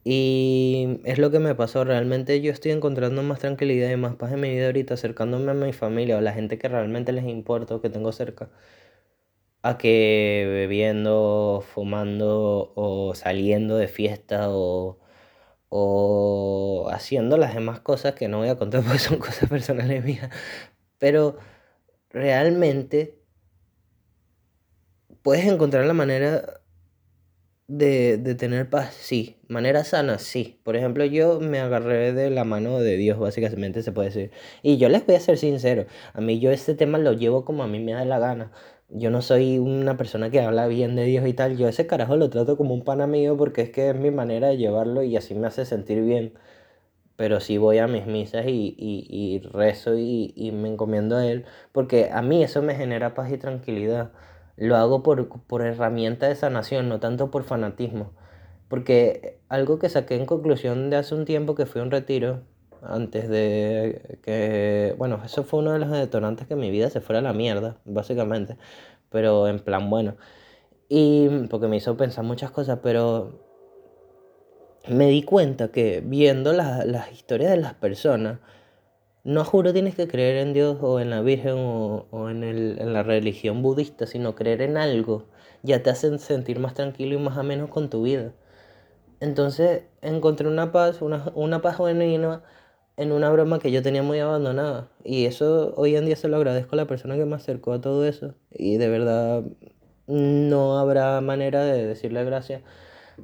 Y 0.04 1.00
es 1.04 1.18
lo 1.18 1.30
que 1.30 1.38
me 1.38 1.54
pasó, 1.54 1.84
realmente 1.84 2.40
yo 2.40 2.50
estoy 2.52 2.72
encontrando 2.72 3.22
más 3.22 3.40
tranquilidad 3.40 3.90
y 3.90 3.96
más 3.96 4.16
paz 4.16 4.32
en 4.32 4.40
mi 4.40 4.50
vida 4.50 4.66
ahorita, 4.66 4.94
acercándome 4.94 5.50
a 5.50 5.54
mi 5.54 5.72
familia 5.74 6.16
o 6.16 6.18
a 6.18 6.22
la 6.22 6.32
gente 6.32 6.58
que 6.58 6.68
realmente 6.68 7.12
les 7.12 7.24
importa 7.24 7.74
o 7.74 7.80
que 7.82 7.90
tengo 7.90 8.12
cerca, 8.12 8.50
a 9.62 9.78
que 9.78 10.46
bebiendo, 10.48 11.62
fumando 11.74 12.72
o 12.76 13.14
saliendo 13.14 13.76
de 13.76 13.88
fiesta 13.88 14.50
o, 14.50 14.98
o 15.70 16.88
haciendo 16.92 17.36
las 17.38 17.54
demás 17.54 17.80
cosas 17.80 18.14
que 18.14 18.28
no 18.28 18.38
voy 18.38 18.48
a 18.48 18.56
contar 18.56 18.82
porque 18.84 18.98
son 18.98 19.18
cosas 19.18 19.48
personales 19.48 20.04
mías. 20.04 20.30
Pero 20.98 21.38
realmente 22.10 23.23
puedes 25.24 25.46
encontrar 25.46 25.86
la 25.86 25.94
manera 25.94 26.60
de, 27.66 28.18
de, 28.18 28.34
tener 28.34 28.68
paz, 28.70 28.94
sí. 28.94 29.38
Manera 29.48 29.84
sana, 29.84 30.18
sí. 30.18 30.60
Por 30.64 30.76
ejemplo, 30.76 31.04
yo 31.06 31.40
me 31.40 31.60
agarré 31.60 32.12
de 32.12 32.30
la 32.30 32.44
mano 32.44 32.78
de 32.78 32.96
Dios, 32.96 33.18
básicamente 33.18 33.82
se 33.82 33.92
puede 33.92 34.08
decir. 34.08 34.30
Y 34.62 34.76
yo 34.76 34.88
les 34.88 35.06
voy 35.06 35.16
a 35.16 35.20
ser 35.20 35.38
sincero, 35.38 35.86
a 36.12 36.20
mí 36.20 36.40
yo 36.40 36.50
este 36.50 36.74
tema 36.74 36.98
lo 36.98 37.12
llevo 37.14 37.44
como 37.44 37.62
a 37.62 37.66
mí 37.66 37.80
me 37.80 37.92
da 37.94 38.04
la 38.04 38.18
gana. 38.18 38.52
Yo 38.90 39.10
no 39.10 39.22
soy 39.22 39.58
una 39.58 39.96
persona 39.96 40.30
que 40.30 40.40
habla 40.40 40.66
bien 40.68 40.94
de 40.94 41.04
Dios 41.04 41.26
y 41.26 41.32
tal. 41.32 41.56
Yo 41.56 41.68
ese 41.68 41.86
carajo 41.86 42.16
lo 42.16 42.30
trato 42.30 42.56
como 42.56 42.74
un 42.74 42.84
pan 42.84 43.00
amigo 43.00 43.36
porque 43.36 43.62
es 43.62 43.70
que 43.70 43.88
es 43.90 43.96
mi 43.96 44.10
manera 44.10 44.48
de 44.48 44.56
llevarlo 44.58 45.02
y 45.02 45.16
así 45.16 45.34
me 45.34 45.46
hace 45.46 45.64
sentir 45.64 46.02
bien. 46.02 46.34
Pero 47.16 47.40
sí 47.40 47.58
voy 47.58 47.78
a 47.78 47.86
mis 47.88 48.06
misas 48.06 48.46
y, 48.46 48.74
y, 48.78 49.06
y 49.08 49.40
rezo 49.40 49.96
y, 49.96 50.32
y 50.36 50.52
me 50.52 50.68
encomiendo 50.68 51.16
a 51.16 51.26
Él 51.26 51.44
porque 51.72 52.10
a 52.12 52.22
mí 52.22 52.42
eso 52.44 52.62
me 52.62 52.74
genera 52.74 53.14
paz 53.14 53.32
y 53.32 53.38
tranquilidad. 53.38 54.12
Lo 54.56 54.76
hago 54.76 55.02
por, 55.02 55.28
por 55.42 55.62
herramienta 55.62 56.28
de 56.28 56.36
sanación, 56.36 56.88
no 56.88 57.00
tanto 57.00 57.30
por 57.30 57.44
fanatismo. 57.44 58.12
Porque 58.68 59.38
algo 59.48 59.78
que 59.78 59.88
saqué 59.88 60.16
en 60.16 60.26
conclusión 60.26 60.90
de 60.90 60.96
hace 60.96 61.14
un 61.14 61.24
tiempo 61.24 61.54
que 61.54 61.66
fui 61.66 61.80
a 61.80 61.84
un 61.84 61.90
retiro, 61.90 62.42
antes 62.82 63.28
de 63.28 64.18
que, 64.22 64.94
bueno, 64.98 65.20
eso 65.24 65.44
fue 65.44 65.60
uno 65.60 65.72
de 65.72 65.78
los 65.78 65.90
detonantes 65.90 66.46
que 66.46 66.56
mi 66.56 66.70
vida 66.70 66.90
se 66.90 67.00
fuera 67.00 67.20
a 67.20 67.22
la 67.22 67.32
mierda, 67.32 67.78
básicamente, 67.84 68.56
pero 69.10 69.48
en 69.48 69.60
plan 69.60 69.90
bueno. 69.90 70.16
Y 70.88 71.28
porque 71.50 71.66
me 71.68 71.76
hizo 71.76 71.96
pensar 71.96 72.24
muchas 72.24 72.50
cosas, 72.50 72.80
pero 72.82 73.40
me 74.88 75.08
di 75.08 75.22
cuenta 75.22 75.68
que 75.68 76.02
viendo 76.04 76.52
la, 76.52 76.84
las 76.84 77.10
historias 77.12 77.50
de 77.50 77.56
las 77.56 77.74
personas, 77.74 78.38
no 79.24 79.44
juro 79.44 79.72
tienes 79.72 79.94
que 79.94 80.08
creer 80.08 80.36
en 80.36 80.52
Dios 80.52 80.78
o 80.82 81.00
en 81.00 81.10
la 81.10 81.22
Virgen 81.22 81.54
o, 81.56 82.06
o 82.10 82.30
en, 82.30 82.44
el, 82.44 82.78
en, 82.78 82.92
la 82.92 83.02
religión 83.02 83.62
budista, 83.62 84.06
sino 84.06 84.34
creer 84.34 84.62
en 84.62 84.76
algo 84.76 85.26
ya 85.64 85.82
te 85.82 85.90
hacen 85.90 86.18
sentir 86.18 86.60
más 86.60 86.74
tranquilo 86.74 87.14
y 87.14 87.18
más 87.18 87.38
ameno 87.38 87.70
con 87.70 87.90
tu 87.90 88.02
vida. 88.02 88.32
Entonces 89.20 89.84
encontré 90.02 90.48
una 90.48 90.72
paz, 90.72 91.02
una, 91.02 91.32
una 91.34 91.62
paz 91.62 91.78
genuina 91.78 92.42
en 92.96 93.12
una 93.12 93.30
broma 93.30 93.58
que 93.58 93.72
yo 93.72 93.82
tenía 93.82 94.02
muy 94.02 94.18
abandonada. 94.20 94.88
Y 95.04 95.26
eso 95.26 95.74
hoy 95.76 95.96
en 95.96 96.06
día 96.06 96.16
se 96.16 96.28
lo 96.28 96.36
agradezco 96.36 96.76
a 96.76 96.76
la 96.76 96.86
persona 96.86 97.16
que 97.16 97.24
me 97.24 97.36
acercó 97.36 97.72
a 97.72 97.80
todo 97.80 98.06
eso. 98.06 98.34
Y 98.50 98.76
de 98.76 98.88
verdad 98.88 99.44
no 100.06 100.78
habrá 100.78 101.20
manera 101.22 101.64
de 101.64 101.86
decirle 101.86 102.24
gracias 102.24 102.62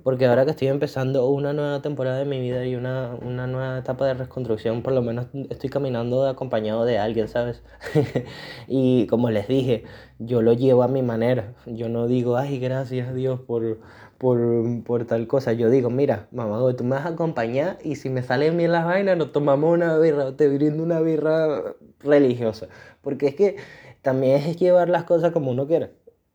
porque 0.03 0.27
ahora 0.27 0.45
que 0.45 0.53
estoy 0.53 0.69
empezando 0.69 1.29
una 1.29 1.53
nueva 1.53 1.83
temporada 1.83 2.19
de 2.19 2.25
mi 2.25 2.41
vida 2.41 2.65
y 2.65 2.77
una, 2.77 3.17
una 3.23 3.47
nueva 3.47 3.79
etapa 3.79 4.07
de 4.07 4.15
reconstrucción, 4.15 4.83
por 4.83 4.93
lo 4.93 5.03
menos 5.03 5.27
estoy 5.51 5.71
caminando 5.71 6.27
acompañado 6.27 6.85
de 6.85 6.99
alguien, 6.99 7.29
¿sabes? 7.29 7.63
y 8.69 9.07
como 9.09 9.31
les 9.31 9.49
dije, 9.49 9.85
yo 10.19 10.43
lo 10.43 10.53
llevo 10.53 10.83
a 10.83 10.89
mi 10.89 11.03
manera. 11.03 11.55
Yo 11.67 11.89
no 11.89 12.07
digo, 12.07 12.37
ay, 12.37 12.59
gracias 12.59 13.15
Dios 13.15 13.41
por, 13.41 13.81
por, 14.19 14.39
por 14.85 15.07
tal 15.07 15.27
cosa. 15.27 15.53
Yo 15.53 15.71
digo, 15.71 15.91
mira, 15.91 16.29
mamá, 16.31 16.59
tú 16.77 16.85
me 16.85 16.97
vas 16.97 17.07
a 17.07 17.11
acompañar 17.11 17.79
y 17.83 17.97
si 17.97 18.11
me 18.11 18.23
salen 18.23 18.57
bien 18.57 18.73
las 18.73 18.85
vainas, 18.85 19.17
nos 19.17 19.33
tomamos 19.33 19.73
una 19.75 19.99
birra, 19.99 20.37
te 20.37 20.49
brindo 20.49 20.83
una 20.83 21.01
birra 21.01 21.75
religiosa. 22.01 22.69
Porque 23.03 23.29
es 23.29 23.35
que 23.35 23.57
también 24.03 24.37
es 24.37 24.57
llevar 24.57 24.89
las 24.89 25.05
cosas 25.05 25.33
como 25.33 25.51
uno 25.51 25.67
quiera. 25.67 25.91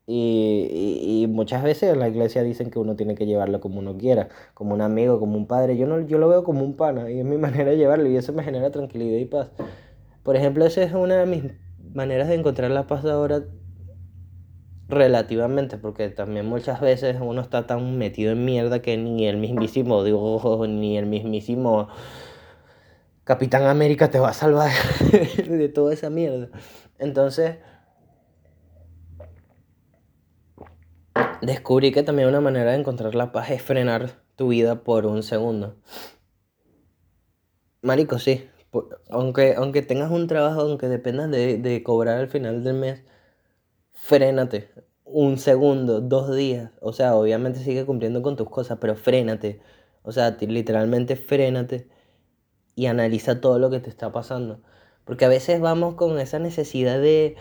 Y, 0.07 1.23
y, 1.23 1.27
muchas 1.27 1.63
veces 1.63 1.91
en 1.91 1.99
la 1.99 2.07
iglesia 2.07 2.43
dicen 2.43 2.69
que 2.69 2.77
uno 2.77 2.95
tiene 2.95 3.15
que 3.15 3.25
llevarlo 3.25 3.59
como 3.59 3.79
uno 3.79 3.97
quiera, 3.97 4.29
como 4.53 4.75
un 4.75 4.81
amigo, 4.81 5.19
como 5.19 5.35
un 5.35 5.47
padre. 5.47 5.77
Yo, 5.77 5.87
no, 5.87 5.99
yo 6.01 6.19
lo 6.19 6.29
veo 6.29 6.43
como 6.43 6.63
un 6.63 6.75
pana 6.75 7.09
y 7.09 7.19
es 7.19 7.25
mi 7.25 7.37
manera 7.39 7.71
de 7.71 7.77
llevarlo 7.77 8.07
y 8.07 8.15
eso 8.15 8.31
me 8.31 8.43
genera 8.43 8.69
tranquilidad 8.69 9.17
y 9.17 9.25
paz. 9.25 9.49
Por 10.21 10.35
ejemplo, 10.35 10.65
esa 10.65 10.83
es 10.83 10.93
una 10.93 11.17
de 11.17 11.25
mis 11.25 11.43
maneras 11.93 12.27
de 12.27 12.35
encontrar 12.35 12.69
la 12.69 12.85
paz 12.85 13.03
ahora 13.05 13.45
relativamente, 14.87 15.77
porque 15.77 16.09
también 16.09 16.45
muchas 16.45 16.81
veces 16.81 17.17
uno 17.19 17.41
está 17.41 17.65
tan 17.65 17.97
metido 17.97 18.31
en 18.31 18.45
mierda 18.45 18.83
que 18.83 18.97
ni 18.97 19.27
el 19.27 19.37
mismísimo, 19.37 20.03
digo, 20.03 20.67
ni 20.67 20.99
el 20.99 21.07
mismísimo 21.07 21.87
Capitán 23.23 23.63
América 23.63 24.11
te 24.11 24.19
va 24.19 24.29
a 24.29 24.33
salvar 24.33 24.71
de 25.49 25.69
toda 25.69 25.93
esa 25.93 26.11
mierda. 26.11 26.49
Entonces... 26.99 27.55
descubrí 31.41 31.91
que 31.91 32.03
también 32.03 32.27
una 32.27 32.41
manera 32.41 32.71
de 32.71 32.77
encontrar 32.79 33.15
la 33.15 33.31
paz 33.31 33.51
es 33.51 33.61
frenar 33.61 34.21
tu 34.35 34.49
vida 34.49 34.83
por 34.83 35.05
un 35.05 35.23
segundo. 35.23 35.75
Marico, 37.81 38.19
sí. 38.19 38.49
Aunque, 39.09 39.55
aunque 39.55 39.81
tengas 39.81 40.11
un 40.11 40.27
trabajo, 40.27 40.61
aunque 40.61 40.87
dependas 40.87 41.31
de, 41.31 41.57
de 41.57 41.83
cobrar 41.83 42.17
al 42.17 42.27
final 42.29 42.63
del 42.63 42.75
mes, 42.75 43.03
frénate. 43.91 44.69
Un 45.03 45.37
segundo, 45.37 46.01
dos 46.01 46.35
días. 46.35 46.71
O 46.81 46.93
sea, 46.93 47.15
obviamente 47.15 47.59
sigue 47.59 47.85
cumpliendo 47.85 48.21
con 48.21 48.35
tus 48.35 48.49
cosas, 48.49 48.77
pero 48.81 48.95
frénate. 48.95 49.61
O 50.03 50.11
sea, 50.11 50.37
literalmente 50.39 51.15
frénate 51.15 51.89
y 52.75 52.87
analiza 52.87 53.41
todo 53.41 53.59
lo 53.59 53.69
que 53.69 53.79
te 53.79 53.89
está 53.89 54.11
pasando. 54.11 54.61
Porque 55.05 55.25
a 55.25 55.29
veces 55.29 55.61
vamos 55.61 55.95
con 55.95 56.19
esa 56.19 56.39
necesidad 56.39 56.99
de 56.99 57.35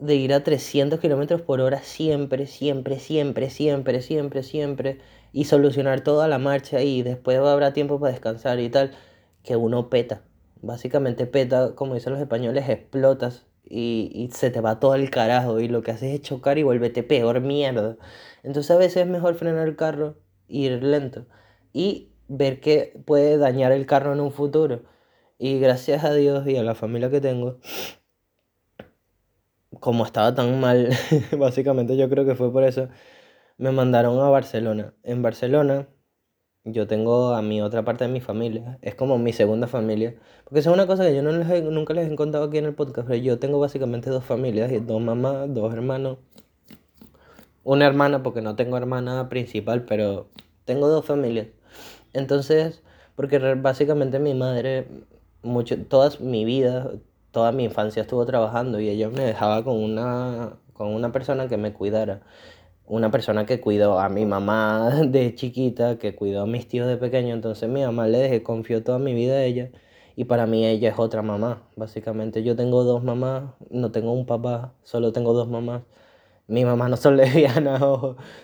de 0.00 0.14
ir 0.14 0.32
a 0.32 0.44
300 0.44 1.00
kilómetros 1.00 1.42
por 1.42 1.60
hora 1.60 1.82
siempre, 1.82 2.46
siempre, 2.46 2.98
siempre, 2.98 3.50
siempre, 3.50 4.00
siempre, 4.02 4.42
siempre, 4.42 4.98
y 5.32 5.44
solucionar 5.44 6.02
toda 6.02 6.28
la 6.28 6.38
marcha 6.38 6.82
y 6.82 7.02
después 7.02 7.38
habrá 7.38 7.72
tiempo 7.72 8.00
para 8.00 8.12
descansar 8.12 8.60
y 8.60 8.70
tal, 8.70 8.92
que 9.42 9.56
uno 9.56 9.90
peta. 9.90 10.22
Básicamente 10.62 11.26
peta, 11.26 11.74
como 11.74 11.94
dicen 11.94 12.12
los 12.12 12.22
españoles, 12.22 12.68
explotas 12.68 13.46
y, 13.64 14.10
y 14.14 14.30
se 14.32 14.50
te 14.50 14.60
va 14.60 14.80
todo 14.80 14.94
el 14.94 15.10
carajo 15.10 15.60
y 15.60 15.68
lo 15.68 15.82
que 15.82 15.92
haces 15.92 16.14
es 16.14 16.22
chocar 16.22 16.58
y 16.58 16.62
vuélvete 16.62 17.02
peor 17.02 17.40
mierda. 17.40 17.96
Entonces 18.42 18.70
a 18.70 18.78
veces 18.78 19.04
es 19.04 19.08
mejor 19.08 19.34
frenar 19.34 19.68
el 19.68 19.76
carro, 19.76 20.16
ir 20.48 20.82
lento 20.82 21.26
y 21.72 22.12
ver 22.28 22.60
que 22.60 23.00
puede 23.04 23.38
dañar 23.38 23.72
el 23.72 23.86
carro 23.86 24.12
en 24.12 24.20
un 24.20 24.32
futuro. 24.32 24.82
Y 25.38 25.60
gracias 25.60 26.04
a 26.04 26.14
Dios 26.14 26.46
y 26.48 26.56
a 26.56 26.62
la 26.62 26.74
familia 26.74 27.10
que 27.10 27.20
tengo, 27.20 27.58
como 29.80 30.04
estaba 30.04 30.34
tan 30.34 30.60
mal, 30.60 30.90
básicamente 31.38 31.96
yo 31.96 32.08
creo 32.08 32.24
que 32.24 32.34
fue 32.34 32.52
por 32.52 32.64
eso, 32.64 32.88
me 33.58 33.72
mandaron 33.72 34.18
a 34.20 34.28
Barcelona. 34.30 34.94
En 35.02 35.22
Barcelona 35.22 35.88
yo 36.64 36.86
tengo 36.86 37.34
a 37.34 37.42
mi 37.42 37.62
otra 37.62 37.84
parte 37.84 38.04
de 38.04 38.12
mi 38.12 38.20
familia, 38.20 38.78
es 38.82 38.94
como 38.94 39.18
mi 39.18 39.32
segunda 39.32 39.66
familia, 39.66 40.14
porque 40.44 40.60
es 40.60 40.66
una 40.66 40.86
cosa 40.86 41.04
que 41.04 41.14
yo 41.14 41.22
no 41.22 41.32
les 41.32 41.64
nunca 41.64 41.94
les 41.94 42.10
he 42.10 42.16
contado 42.16 42.44
aquí 42.44 42.58
en 42.58 42.66
el 42.66 42.74
podcast, 42.74 43.08
pero 43.08 43.20
yo 43.20 43.38
tengo 43.38 43.58
básicamente 43.58 44.10
dos 44.10 44.24
familias, 44.24 44.70
dos 44.86 45.00
mamás, 45.00 45.52
dos 45.54 45.72
hermanos, 45.72 46.18
una 47.64 47.86
hermana 47.86 48.22
porque 48.22 48.42
no 48.42 48.56
tengo 48.56 48.76
hermana 48.76 49.28
principal, 49.28 49.84
pero 49.84 50.28
tengo 50.64 50.88
dos 50.88 51.04
familias. 51.04 51.48
Entonces, 52.12 52.82
porque 53.16 53.38
básicamente 53.38 54.18
mi 54.18 54.34
madre, 54.34 54.86
mucho, 55.42 55.76
toda 55.86 56.10
mi 56.20 56.44
vida, 56.44 56.92
toda 57.30 57.52
mi 57.52 57.64
infancia 57.64 58.02
estuvo 58.02 58.24
trabajando 58.26 58.80
y 58.80 58.88
ella 58.88 59.08
me 59.10 59.24
dejaba 59.24 59.64
con 59.64 59.76
una, 59.76 60.58
con 60.72 60.88
una 60.88 61.12
persona 61.12 61.48
que 61.48 61.56
me 61.56 61.72
cuidara. 61.72 62.22
Una 62.86 63.10
persona 63.10 63.46
que 63.46 63.60
cuidó 63.60 64.00
a 64.00 64.08
mi 64.08 64.24
mamá 64.26 64.90
de 65.06 65.34
chiquita, 65.34 65.98
que 65.98 66.14
cuidó 66.14 66.42
a 66.42 66.46
mis 66.46 66.68
tíos 66.68 66.88
de 66.88 66.96
pequeño. 66.96 67.34
Entonces 67.34 67.68
mi 67.68 67.82
mamá 67.82 68.06
le 68.08 68.18
dejé, 68.18 68.42
confió 68.42 68.82
toda 68.82 68.98
mi 68.98 69.14
vida 69.14 69.34
a 69.34 69.44
ella. 69.44 69.70
Y 70.16 70.24
para 70.24 70.46
mí 70.46 70.66
ella 70.66 70.90
es 70.90 70.98
otra 70.98 71.22
mamá, 71.22 71.62
básicamente. 71.76 72.42
Yo 72.42 72.56
tengo 72.56 72.84
dos 72.84 73.04
mamás, 73.04 73.44
no 73.70 73.92
tengo 73.92 74.12
un 74.12 74.26
papá, 74.26 74.74
solo 74.82 75.12
tengo 75.12 75.32
dos 75.32 75.48
mamás. 75.48 75.82
Mi 76.48 76.64
mamá 76.64 76.88
no 76.88 76.96
son 76.98 77.16
lesbianas, 77.16 77.82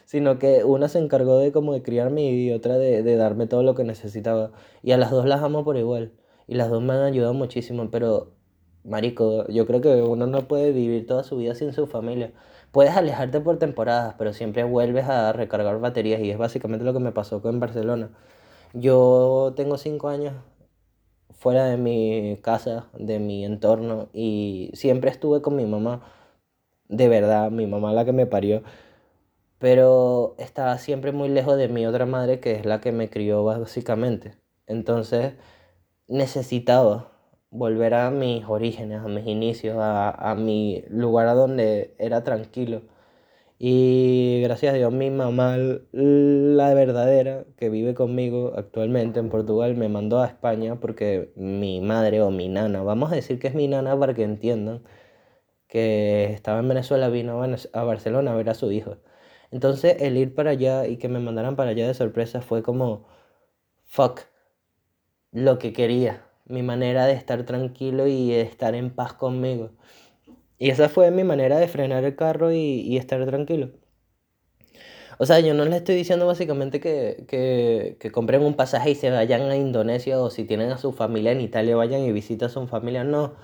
sino 0.04 0.38
que 0.38 0.64
una 0.64 0.88
se 0.88 0.98
encargó 1.00 1.38
de 1.38 1.52
como 1.52 1.72
de 1.74 1.82
criarme 1.82 2.30
y 2.30 2.52
otra 2.52 2.78
de, 2.78 3.02
de 3.02 3.16
darme 3.16 3.46
todo 3.46 3.62
lo 3.62 3.74
que 3.74 3.84
necesitaba. 3.84 4.52
Y 4.82 4.92
a 4.92 4.98
las 4.98 5.10
dos 5.10 5.26
las 5.26 5.42
amo 5.42 5.64
por 5.64 5.76
igual. 5.76 6.12
Y 6.46 6.54
las 6.56 6.70
dos 6.70 6.82
me 6.82 6.92
han 6.94 7.02
ayudado 7.02 7.34
muchísimo, 7.34 7.90
pero 7.90 8.33
Marico, 8.84 9.46
yo 9.48 9.66
creo 9.66 9.80
que 9.80 10.02
uno 10.02 10.26
no 10.26 10.46
puede 10.46 10.72
vivir 10.72 11.06
toda 11.06 11.24
su 11.24 11.36
vida 11.38 11.54
sin 11.54 11.72
su 11.72 11.86
familia. 11.86 12.32
Puedes 12.70 12.94
alejarte 12.96 13.40
por 13.40 13.58
temporadas, 13.58 14.14
pero 14.18 14.32
siempre 14.34 14.62
vuelves 14.64 15.06
a 15.06 15.32
recargar 15.32 15.80
baterías 15.80 16.20
y 16.20 16.30
es 16.30 16.38
básicamente 16.38 16.84
lo 16.84 16.92
que 16.92 16.98
me 17.00 17.12
pasó 17.12 17.40
con 17.40 17.60
Barcelona. 17.60 18.10
Yo 18.74 19.54
tengo 19.56 19.78
cinco 19.78 20.08
años 20.08 20.34
fuera 21.32 21.66
de 21.66 21.76
mi 21.78 22.38
casa, 22.42 22.88
de 22.94 23.18
mi 23.18 23.44
entorno, 23.44 24.08
y 24.12 24.70
siempre 24.74 25.10
estuve 25.10 25.42
con 25.42 25.56
mi 25.56 25.66
mamá, 25.66 26.02
de 26.88 27.08
verdad, 27.08 27.50
mi 27.50 27.66
mamá 27.66 27.92
la 27.92 28.04
que 28.04 28.12
me 28.12 28.26
parió, 28.26 28.62
pero 29.58 30.34
estaba 30.38 30.78
siempre 30.78 31.12
muy 31.12 31.28
lejos 31.28 31.56
de 31.56 31.68
mi 31.68 31.86
otra 31.86 32.06
madre, 32.06 32.40
que 32.40 32.54
es 32.56 32.66
la 32.66 32.80
que 32.80 32.92
me 32.92 33.10
crió 33.10 33.44
básicamente. 33.44 34.36
Entonces 34.66 35.34
necesitaba 36.08 37.13
volver 37.54 37.94
a 37.94 38.10
mis 38.10 38.44
orígenes, 38.46 39.00
a 39.00 39.08
mis 39.08 39.26
inicios, 39.26 39.76
a, 39.78 40.10
a 40.10 40.34
mi 40.34 40.84
lugar 40.88 41.28
a 41.28 41.34
donde 41.34 41.94
era 41.98 42.24
tranquilo. 42.24 42.82
Y 43.58 44.40
gracias 44.42 44.74
a 44.74 44.76
Dios 44.76 44.92
mi 44.92 45.10
mamá, 45.10 45.56
la 45.92 46.74
verdadera, 46.74 47.44
que 47.56 47.70
vive 47.70 47.94
conmigo 47.94 48.52
actualmente 48.56 49.20
en 49.20 49.30
Portugal, 49.30 49.76
me 49.76 49.88
mandó 49.88 50.20
a 50.22 50.26
España 50.26 50.76
porque 50.80 51.32
mi 51.36 51.80
madre 51.80 52.20
o 52.22 52.30
mi 52.30 52.48
nana, 52.48 52.82
vamos 52.82 53.12
a 53.12 53.16
decir 53.16 53.38
que 53.38 53.48
es 53.48 53.54
mi 53.54 53.68
nana 53.68 53.98
para 53.98 54.14
que 54.14 54.24
entiendan, 54.24 54.82
que 55.68 56.32
estaba 56.34 56.60
en 56.60 56.68
Venezuela, 56.68 57.08
vino 57.10 57.42
a 57.72 57.84
Barcelona 57.84 58.32
a 58.32 58.36
ver 58.36 58.50
a 58.50 58.54
su 58.54 58.72
hijo. 58.72 58.98
Entonces 59.50 59.96
el 60.00 60.16
ir 60.18 60.34
para 60.34 60.50
allá 60.52 60.86
y 60.86 60.98
que 60.98 61.08
me 61.08 61.20
mandaran 61.20 61.56
para 61.56 61.70
allá 61.70 61.86
de 61.86 61.94
sorpresa 61.94 62.42
fue 62.42 62.62
como, 62.62 63.06
fuck, 63.86 64.22
lo 65.32 65.58
que 65.58 65.72
quería, 65.72 66.24
mi 66.46 66.62
manera 66.62 67.06
de 67.06 67.14
estar 67.14 67.44
tranquilo 67.44 68.06
y 68.06 68.32
estar 68.32 68.74
en 68.74 68.90
paz 68.90 69.14
conmigo. 69.14 69.70
Y 70.58 70.70
esa 70.70 70.88
fue 70.88 71.10
mi 71.10 71.24
manera 71.24 71.58
de 71.58 71.68
frenar 71.68 72.04
el 72.04 72.16
carro 72.16 72.52
y, 72.52 72.96
estar 72.96 73.24
tranquilo. 73.26 73.70
O 75.18 75.26
sea, 75.26 75.40
yo 75.40 75.54
no 75.54 75.64
les 75.64 75.74
estoy 75.76 75.94
diciendo 75.94 76.26
básicamente 76.26 76.80
que, 76.80 77.24
que, 77.28 77.96
que, 78.00 78.10
compren 78.10 78.42
un 78.42 78.54
pasaje 78.54 78.90
y 78.90 78.94
se 78.96 79.10
vayan 79.10 79.42
a 79.42 79.56
Indonesia 79.56 80.20
o 80.20 80.30
si 80.30 80.44
tienen 80.44 80.72
a 80.72 80.78
su 80.78 80.92
familia 80.92 81.32
en 81.32 81.40
Italia 81.40 81.76
vayan 81.76 82.00
y 82.02 82.12
visiten 82.12 82.46
a 82.46 82.48
su 82.48 82.66
familia. 82.66 83.04
No, 83.04 83.34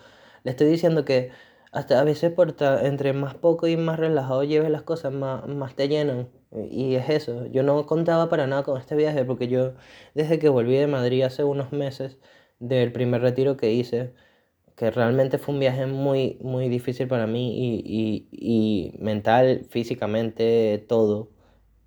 les 0.45 0.53
estoy 0.55 0.69
diciendo 0.69 1.05
que 1.05 1.31
hasta 1.73 2.01
a 2.01 2.05
veces 2.05 2.33
por 2.33 2.57
entre 2.83 3.13
más 3.13 3.35
poco 3.35 3.67
y 3.69 3.77
más 3.77 3.99
relajado 3.99 4.43
lleves 4.45 4.71
las 4.71 4.83
cosas, 4.83 5.13
más, 5.13 5.47
más 5.47 5.75
te 5.77 5.89
llenan. 5.89 6.29
Y 6.71 6.97
es 6.97 7.09
eso. 7.11 7.47
Yo 7.47 7.63
no 7.63 7.87
contaba 7.87 8.29
para 8.29 8.47
nada 8.47 8.65
con 8.65 8.79
este 8.79 8.97
viaje 8.97 9.25
porque 9.25 9.49
yo 9.49 9.75
desde 10.15 10.39
que 10.39 10.49
volví 10.49 10.77
de 10.77 10.87
Madrid 10.89 11.23
hace 11.23 11.45
unos 11.45 11.73
meses 11.73 12.19
del 12.61 12.93
primer 12.93 13.23
retiro 13.23 13.57
que 13.57 13.73
hice, 13.73 14.15
que 14.77 14.91
realmente 14.91 15.39
fue 15.39 15.55
un 15.55 15.61
viaje 15.61 15.87
muy, 15.87 16.39
muy 16.43 16.69
difícil 16.69 17.09
para 17.09 17.27
mí 17.27 17.83
y, 17.85 18.29
y, 18.33 18.99
mental, 18.99 19.67
físicamente, 19.71 20.85
todo, 20.89 21.33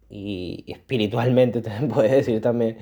y, 0.10 0.66
espiritualmente, 0.68 1.62
te 1.64 1.72
puedes 1.88 2.12
decir 2.12 2.42
también, 2.42 2.78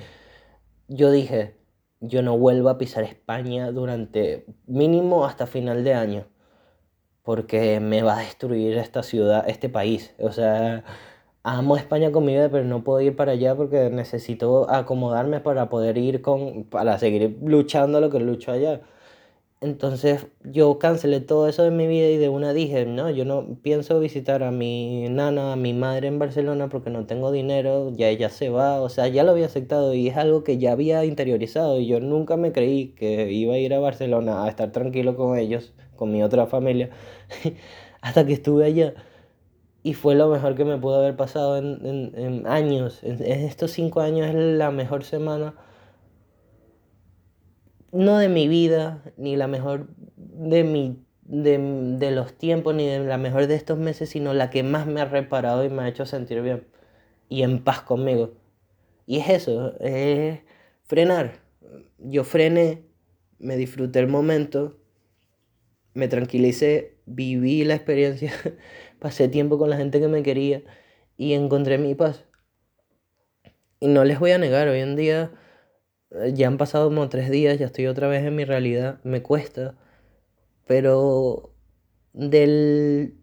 yo 0.88 1.12
dije, 1.12 1.58
yo 2.02 2.22
no 2.24 2.38
vuelvo 2.38 2.70
a 2.70 2.78
pisar 2.78 3.04
España 3.04 3.72
durante 3.72 4.46
mínimo 4.68 5.26
hasta 5.26 5.48
final 5.48 5.84
de 5.84 5.94
año, 5.94 6.28
porque 7.24 7.80
me 7.80 8.02
va 8.04 8.18
a 8.20 8.22
destruir 8.22 8.78
esta 8.78 9.04
ciudad, 9.04 9.48
este 9.50 9.70
país, 9.70 10.16
o 10.20 10.32
sea... 10.32 10.84
Amo 11.44 11.76
España 11.76 12.12
con 12.12 12.26
mi 12.26 12.34
vida, 12.34 12.50
pero 12.50 12.66
no 12.66 12.84
puedo 12.84 13.02
ir 13.02 13.16
para 13.16 13.32
allá 13.32 13.56
porque 13.56 13.90
necesito 13.90 14.70
acomodarme 14.70 15.40
para 15.40 15.70
poder 15.70 15.98
ir 15.98 16.22
con, 16.22 16.66
para 16.66 17.00
seguir 17.00 17.40
luchando 17.44 18.00
lo 18.00 18.12
que 18.12 18.20
lucho 18.20 18.52
allá. 18.52 18.82
Entonces 19.62 20.28
yo 20.44 20.80
cancelé 20.80 21.22
todo 21.22 21.48
eso 21.48 21.64
de 21.64 21.72
mi 21.72 21.88
vida 21.88 22.10
y 22.10 22.18
de 22.18 22.30
una 22.30 22.54
dije, 22.54 22.86
no, 22.86 23.10
yo 23.12 23.26
no 23.26 23.58
pienso 23.64 24.00
visitar 24.00 24.44
a 24.44 24.52
mi 24.52 25.08
nana, 25.10 25.54
a 25.54 25.56
mi 25.56 25.74
madre 25.74 26.08
en 26.08 26.20
Barcelona 26.20 26.70
porque 26.70 26.90
no 26.92 27.06
tengo 27.08 27.32
dinero, 27.32 27.92
ya 27.96 28.10
ella 28.10 28.30
se 28.30 28.50
va, 28.50 28.82
o 28.82 28.90
sea, 28.90 29.08
ya 29.08 29.24
lo 29.24 29.32
había 29.32 29.48
aceptado 29.48 29.94
y 29.96 30.08
es 30.10 30.18
algo 30.18 30.44
que 30.44 30.58
ya 30.60 30.74
había 30.74 31.06
interiorizado 31.06 31.80
y 31.80 31.88
yo 31.88 32.00
nunca 32.00 32.38
me 32.38 32.52
creí 32.54 32.90
que 32.96 33.32
iba 33.32 33.56
a 33.56 33.58
ir 33.60 33.74
a 33.74 33.80
Barcelona 33.80 34.46
a 34.46 34.50
estar 34.50 34.72
tranquilo 34.72 35.16
con 35.16 35.38
ellos, 35.38 35.74
con 35.96 36.12
mi 36.12 36.24
otra 36.24 36.48
familia, 36.48 36.90
hasta 38.02 38.26
que 38.26 38.34
estuve 38.34 38.66
allá. 38.66 38.94
Y 39.84 39.94
fue 39.94 40.16
lo 40.16 40.28
mejor 40.30 40.56
que 40.56 40.66
me 40.66 40.78
pudo 40.78 40.96
haber 40.96 41.16
pasado 41.16 41.58
en, 41.58 42.12
en, 42.16 42.48
años. 42.48 43.00
en 43.04 43.22
estos 43.22 43.72
cinco 43.72 44.02
años 44.02 44.28
es 44.28 44.36
la 44.36 44.72
mejor 44.72 45.04
semana 45.04 45.56
no 47.92 48.18
de 48.18 48.30
mi 48.30 48.48
vida, 48.48 49.04
ni 49.18 49.36
la 49.36 49.48
mejor 49.48 49.88
de, 50.16 50.64
mi, 50.64 51.04
de, 51.24 52.12
los 52.12 52.38
tiempos, 52.38 52.74
ni 52.76 52.88
de 52.88 53.00
la 53.00 53.18
mejor 53.18 53.48
de 53.48 53.56
estos 53.56 53.78
meses, 53.78 54.10
sino 54.10 54.34
la 54.34 54.50
que 54.50 54.64
más 54.64 54.88
me 54.88 55.02
ha 55.02 55.06
reparado 55.06 55.64
y 55.66 55.70
me 55.70 55.84
ha 55.84 55.88
hecho 55.88 56.06
sentir 56.06 56.42
bien 56.42 56.68
y 57.30 57.44
en 57.44 57.64
paz 57.64 57.82
conmigo. 57.82 58.34
Y 59.06 59.18
es 59.18 59.30
eso, 59.30 59.80
es 59.80 60.40
frenar. 60.84 61.42
Yo 61.98 62.24
frené, 62.24 62.84
me 63.40 63.58
disfruté 63.58 64.00
el 64.00 64.08
momento, 64.08 64.78
me 65.94 66.08
tranquilicé, 66.08 66.98
viví 67.06 67.64
la 67.66 67.76
experiencia, 67.76 68.32
pasé 69.02 69.28
tiempo 69.28 69.58
con 69.58 69.72
la 69.72 69.78
gente 69.78 70.00
que 70.00 70.08
me 70.08 70.22
quería 70.22 70.64
y 71.18 71.34
encontré 71.34 71.80
mi 71.80 71.96
paz. 71.96 72.26
Y 73.80 73.88
no 73.88 74.04
les 74.06 74.20
voy 74.20 74.32
a 74.32 74.38
negar, 74.38 74.68
hoy 74.68 74.80
en 74.80 74.96
día 74.96 75.32
eh, 76.12 76.34
ya 76.36 76.48
han 76.48 76.58
pasado 76.58 76.90
como 76.90 77.10
tres 77.10 77.32
días, 77.32 77.58
ya 77.58 77.66
estoy 77.66 77.88
otra 77.88 78.08
vez 78.08 78.24
en 78.24 78.36
mi 78.36 78.46
realidad, 78.46 79.00
me 79.04 79.24
cuesta, 79.24 79.76
pero 80.68 81.56
del 82.14 83.18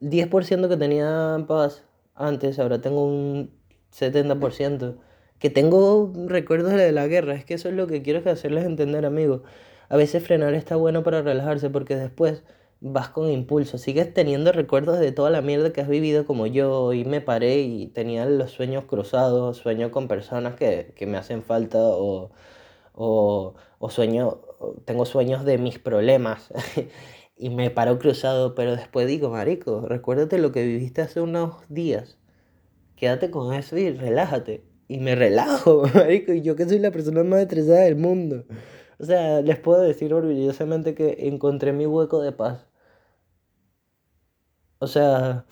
10% 0.00 0.68
que 0.68 0.76
tenía 0.76 1.44
paz 1.48 1.84
antes, 2.14 2.58
ahora 2.58 2.82
tengo 2.82 3.06
un 3.06 3.58
70%, 3.92 4.98
que 5.38 5.48
tengo 5.48 6.12
recuerdos 6.26 6.74
de 6.74 6.92
la 6.92 7.06
guerra, 7.06 7.34
es 7.34 7.46
que 7.46 7.54
eso 7.54 7.70
es 7.70 7.74
lo 7.74 7.86
que 7.86 8.02
quiero 8.02 8.28
hacerles 8.30 8.66
entender, 8.66 9.06
amigos. 9.06 9.42
A 9.88 9.96
veces 9.96 10.22
frenar 10.22 10.52
está 10.52 10.76
bueno 10.76 11.02
para 11.02 11.22
relajarse 11.22 11.70
porque 11.70 11.96
después 11.96 12.44
vas 12.80 13.10
con 13.10 13.30
impulso, 13.30 13.78
sigues 13.78 14.12
teniendo 14.14 14.52
recuerdos 14.52 14.98
de 14.98 15.12
toda 15.12 15.30
la 15.30 15.42
mierda 15.42 15.72
que 15.72 15.82
has 15.82 15.88
vivido 15.88 16.24
como 16.26 16.46
yo 16.46 16.92
y 16.92 17.04
me 17.04 17.20
paré 17.20 17.60
y 17.60 17.88
tenía 17.88 18.24
los 18.26 18.52
sueños 18.52 18.84
cruzados, 18.84 19.58
sueño 19.58 19.90
con 19.90 20.08
personas 20.08 20.54
que, 20.56 20.94
me 21.06 21.18
hacen 21.18 21.42
falta 21.42 21.78
o, 21.78 22.30
o, 22.94 23.54
o 23.78 23.90
sueño, 23.90 24.40
tengo 24.86 25.04
sueños 25.06 25.44
de 25.44 25.58
mis 25.58 25.78
problemas 25.78 26.52
y 27.36 27.50
me 27.50 27.70
paro 27.70 27.98
cruzado, 27.98 28.54
pero 28.54 28.76
después 28.76 29.06
digo, 29.08 29.30
marico, 29.30 29.82
recuérdate 29.86 30.38
lo 30.38 30.52
que 30.52 30.64
viviste 30.64 31.02
hace 31.02 31.20
unos 31.20 31.56
días, 31.68 32.18
quédate 32.96 33.30
con 33.30 33.54
eso 33.54 33.76
y 33.78 33.90
relájate. 33.92 34.64
Y 34.88 34.98
me 34.98 35.14
relajo, 35.14 35.84
marico, 35.94 36.32
y 36.32 36.42
yo 36.42 36.56
que 36.56 36.68
soy 36.68 36.80
la 36.80 36.90
persona 36.90 37.22
más 37.24 37.40
estresada 37.42 37.82
del 37.82 37.96
mundo. 37.96 38.44
O 38.98 39.04
sea, 39.04 39.40
les 39.40 39.58
puedo 39.58 39.80
decir 39.80 40.12
orgullosamente 40.12 40.94
que 40.94 41.28
encontré 41.28 41.72
mi 41.72 41.86
hueco 41.86 42.20
de 42.20 42.32
paz. 42.32 42.69
O 44.80 44.86
sea, 44.86 45.44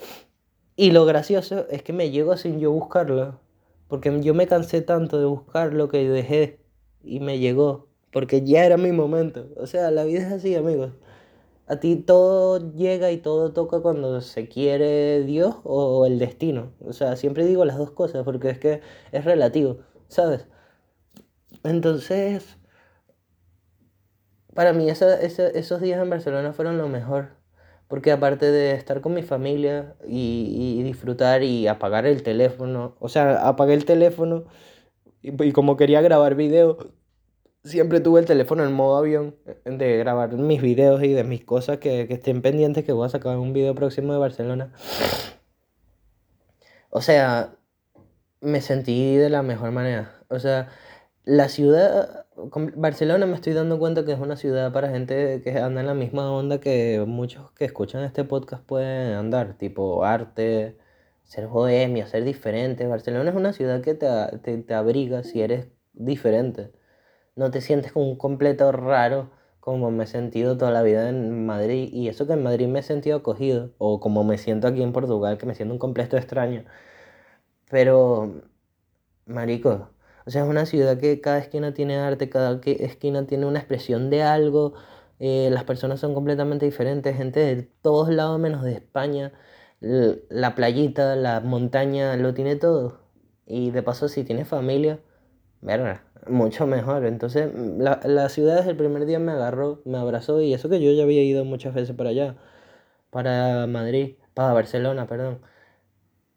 y 0.77 0.91
lo 0.93 1.05
gracioso 1.07 1.67
es 1.71 1.83
que 1.83 1.93
me 1.93 2.11
llegó 2.11 2.37
sin 2.37 2.61
yo 2.61 2.73
buscarlo. 2.73 3.41
Porque 3.89 4.21
yo 4.23 4.35
me 4.35 4.47
cansé 4.47 4.83
tanto 4.83 5.19
de 5.21 5.27
buscarlo 5.27 5.89
que 5.89 6.09
dejé 6.09 6.61
y 7.05 7.21
me 7.21 7.39
llegó. 7.39 7.89
Porque 8.13 8.43
ya 8.45 8.65
era 8.65 8.77
mi 8.79 8.93
momento. 8.93 9.49
O 9.57 9.67
sea, 9.67 9.91
la 9.91 10.05
vida 10.05 10.21
es 10.21 10.33
así, 10.33 10.55
amigos. 10.55 10.93
A 11.67 11.81
ti 11.81 11.97
todo 11.97 12.73
llega 12.75 13.11
y 13.13 13.19
todo 13.19 13.53
toca 13.53 13.81
cuando 13.81 14.21
se 14.23 14.49
quiere 14.49 15.23
Dios 15.25 15.57
o 15.65 16.07
el 16.07 16.19
destino. 16.19 16.73
O 16.81 16.93
sea, 16.95 17.17
siempre 17.17 17.45
digo 17.45 17.65
las 17.67 17.79
dos 17.79 17.91
cosas 17.91 18.25
porque 18.25 18.51
es 18.51 18.59
que 18.59 18.81
es 19.13 19.25
relativo, 19.25 19.79
¿sabes? 20.09 20.47
Entonces, 21.65 22.57
para 24.55 24.73
mí 24.73 24.89
esos 24.91 25.81
días 25.81 26.01
en 26.03 26.11
Barcelona 26.11 26.53
fueron 26.53 26.79
lo 26.79 26.89
mejor. 26.89 27.38
Porque 27.89 28.13
aparte 28.13 28.51
de 28.51 28.73
estar 28.73 29.01
con 29.01 29.15
mi 29.15 29.23
familia 29.23 29.95
y, 30.07 30.83
disfrutar 30.83 31.43
y 31.43 31.67
apagar 31.67 32.07
el 32.07 32.23
teléfono, 32.23 32.97
o 33.01 33.09
sea, 33.09 33.49
apagué 33.49 33.75
el 33.75 33.87
teléfono 33.87 34.45
y, 35.23 35.53
como 35.53 35.77
quería 35.77 36.03
grabar 36.03 36.35
videos, 36.35 36.77
siempre 37.65 38.01
tuve 38.01 38.21
el 38.21 38.27
teléfono 38.27 38.65
en 38.65 38.73
modo 38.73 38.99
avión 38.99 39.37
eh, 39.47 39.59
de 39.65 39.97
grabar 39.99 40.33
mis 40.35 40.63
videos 40.63 41.03
y 41.03 41.13
de 41.13 41.25
mis 41.25 41.45
cosas 41.45 41.79
que, 41.79 42.07
que 42.07 42.15
estén 42.15 42.43
pendientes 42.43 42.85
que 42.85 42.93
voy 42.93 43.07
a 43.07 43.11
sacar 43.11 43.37
un 43.39 43.53
video 43.53 43.75
próximo 43.75 44.13
de 44.13 44.19
Barcelona. 44.19 44.73
O 46.91 47.01
sea, 47.01 47.55
me 48.41 48.61
sentí 48.61 49.17
de 49.17 49.31
la 49.31 49.43
mejor 49.43 49.73
manera. 49.73 50.15
O 50.29 50.39
sea, 50.39 50.69
la 51.29 51.51
ciudad, 51.51 52.27
Barcelona 52.77 53.27
me 53.27 53.35
estoy 53.35 53.53
dando 53.53 53.79
cuenta 53.79 54.05
que 54.07 54.13
es 54.13 54.19
una 54.19 54.37
ciudad 54.37 54.73
para 54.73 54.89
gente 54.89 55.43
que 55.43 55.59
anda 55.59 55.83
en 55.83 55.87
la 55.87 55.93
misma 55.95 56.33
onda 56.33 56.59
que 56.59 57.05
muchos 57.07 57.53
que 57.53 57.67
escuchan 57.67 58.03
este 58.03 58.25
podcast 58.25 58.65
pueden 58.65 59.13
andar, 59.13 59.59
tipo 59.59 60.05
arte, 60.05 60.79
ser 61.25 61.49
bohemio, 61.49 62.07
ser 62.07 62.25
diferente. 62.25 62.87
Barcelona 62.87 63.31
es 63.31 63.37
una 63.37 63.53
ciudad 63.53 63.83
que 63.83 63.95
te, 63.95 64.09
te, 64.63 64.75
abriga 64.75 65.23
si 65.23 65.43
eres 65.43 65.69
diferente. 65.93 66.73
No 67.37 67.51
te 67.51 67.61
sientes 67.61 67.93
como 67.93 68.09
un 68.11 68.17
completo 68.19 68.73
raro 68.73 69.31
como 69.61 69.91
me 69.91 70.05
he 70.05 70.07
sentido 70.07 70.57
toda 70.59 70.71
la 70.73 70.83
vida 70.83 71.09
en 71.11 71.47
Madrid. 71.47 71.91
Y 71.93 72.09
eso 72.09 72.27
que 72.27 72.35
en 72.35 72.43
Madrid 72.43 72.69
me 72.69 72.81
he 72.81 72.83
sentido 72.83 73.19
acogido, 73.19 73.73
o 73.79 74.01
como 74.01 74.25
me 74.25 74.39
siento 74.39 74.69
aquí 74.69 74.83
en 74.83 74.93
Portugal, 74.93 75.39
que 75.39 75.47
me 75.47 75.55
siento 75.55 75.75
un 75.75 75.79
completo 75.81 76.17
extraño. 76.17 76.65
Pero, 77.71 78.43
marico, 79.27 79.91
o 80.29 80.31
sea, 80.31 80.43
es 80.43 80.49
una 80.49 80.67
ciudad 80.67 80.99
que 80.99 81.23
cada 81.23 81.39
esquina 81.39 81.73
tiene 81.73 81.97
arte, 81.97 82.29
cada 82.29 82.61
esquina 82.63 83.27
tiene 83.27 83.47
una 83.47 83.61
expresión 83.61 84.11
de 84.11 84.23
algo. 84.23 84.75
Eh, 85.21 85.49
las 85.51 85.65
personas 85.65 86.01
son 86.01 86.13
completamente 86.13 86.67
diferentes, 86.67 87.17
gente 87.17 87.41
de 87.41 87.63
todos 87.63 88.11
lados 88.11 88.39
menos 88.39 88.63
de 88.63 88.75
España. 88.75 89.33
La 89.81 90.55
playita, 90.55 91.17
la 91.17 91.41
montaña, 91.41 92.15
lo 92.19 92.35
tiene 92.35 92.57
todo. 92.57 93.01
Y 93.47 93.71
de 93.71 93.83
paso, 93.83 94.09
si 94.09 94.23
tienes 94.23 94.47
familia, 94.49 95.01
verga, 95.63 96.05
mucho 96.29 96.67
mejor. 96.67 97.07
Entonces, 97.07 97.51
la, 97.79 98.01
la 98.05 98.29
ciudad 98.29 98.57
desde 98.57 98.73
el 98.73 98.77
primer 98.77 99.07
día 99.07 99.19
me 99.19 99.33
agarró, 99.33 99.81
me 99.87 99.97
abrazó. 99.97 100.43
Y 100.43 100.53
eso 100.53 100.69
que 100.69 100.83
yo 100.83 100.93
ya 100.93 101.05
había 101.05 101.23
ido 101.23 101.47
muchas 101.47 101.73
veces 101.75 101.97
para 101.97 102.11
allá, 102.11 102.37
para 103.11 103.67
Madrid, 103.67 104.17
para 104.35 104.53
Barcelona, 104.53 105.07
perdón. 105.07 105.41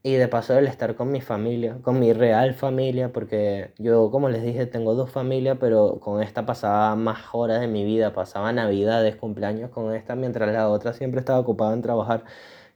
Y 0.03 0.13
de 0.15 0.27
paso 0.27 0.57
el 0.57 0.67
estar 0.67 0.95
con 0.95 1.11
mi 1.11 1.21
familia, 1.21 1.77
con 1.83 1.99
mi 1.99 2.11
real 2.13 2.55
familia, 2.55 3.11
porque 3.13 3.73
yo, 3.77 4.09
como 4.09 4.29
les 4.29 4.41
dije, 4.41 4.65
tengo 4.65 4.95
dos 4.95 5.11
familias, 5.11 5.57
pero 5.59 5.99
con 5.99 6.23
esta 6.23 6.43
pasaba 6.45 6.95
más 6.95 7.19
horas 7.33 7.61
de 7.61 7.67
mi 7.67 7.83
vida, 7.85 8.11
pasaba 8.11 8.51
navidades, 8.51 9.15
cumpleaños 9.15 9.69
con 9.69 9.93
esta, 9.93 10.15
mientras 10.15 10.51
la 10.51 10.69
otra 10.69 10.93
siempre 10.93 11.19
estaba 11.19 11.37
ocupada 11.39 11.73
en 11.73 11.83
trabajar, 11.83 12.23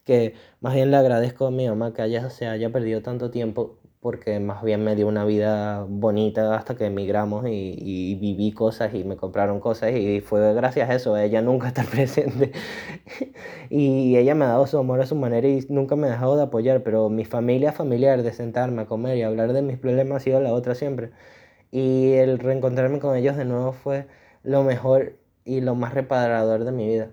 que 0.03 0.35
más 0.61 0.75
bien 0.75 0.91
le 0.91 0.97
agradezco 0.97 1.47
a 1.47 1.51
mi 1.51 1.67
mamá 1.67 1.93
que 1.93 2.03
haya, 2.03 2.29
se 2.29 2.47
haya 2.47 2.71
perdido 2.71 3.01
tanto 3.01 3.31
tiempo 3.31 3.79
porque 4.05 4.39
más 4.39 4.61
bien 4.61 4.83
me 4.83 4.95
dio 4.95 5.07
una 5.07 5.25
vida 5.25 5.83
bonita 5.89 6.55
hasta 6.55 6.75
que 6.75 6.85
emigramos 6.85 7.47
y, 7.47 8.13
viví 8.21 8.51
cosas 8.51 8.93
y 8.93 9.03
me 9.03 9.17
compraron 9.17 9.59
cosas 9.59 9.93
y 9.95 10.21
fue 10.21 10.53
gracias 10.53 10.91
a 10.91 10.93
eso, 10.93 11.17
ella 11.17 11.41
nunca 11.41 11.69
estar 11.69 11.87
presente 11.89 12.51
y 13.71 14.15
ella 14.15 14.35
me 14.35 14.45
ha 14.45 14.49
dado 14.49 14.67
su 14.67 14.77
amor 14.77 15.01
a 15.01 15.07
su 15.07 15.15
manera 15.15 15.47
y 15.47 15.65
nunca 15.69 15.95
me 15.95 16.05
ha 16.05 16.11
dejado 16.11 16.37
de 16.37 16.43
apoyar, 16.43 16.83
pero 16.83 17.09
mi 17.09 17.25
familia 17.25 17.71
familiar 17.71 18.21
de 18.21 18.31
sentarme 18.31 18.83
a 18.83 18.85
comer 18.85 19.17
y 19.17 19.23
hablar 19.23 19.53
de 19.53 19.63
mis 19.63 19.79
problemas 19.79 20.17
ha 20.17 20.19
sido 20.23 20.39
la 20.39 20.53
otra 20.53 20.75
siempre 20.75 21.09
y 21.71 22.13
el 22.13 22.37
reencontrarme 22.37 22.99
con 22.99 23.15
ellos 23.15 23.35
de 23.37 23.45
nuevo 23.45 23.71
fue 23.71 24.05
lo 24.43 24.63
mejor 24.63 25.17
y 25.45 25.61
lo 25.61 25.73
más 25.73 25.95
reparador 25.95 26.63
de 26.63 26.71
mi 26.71 26.85
vida. 26.87 27.09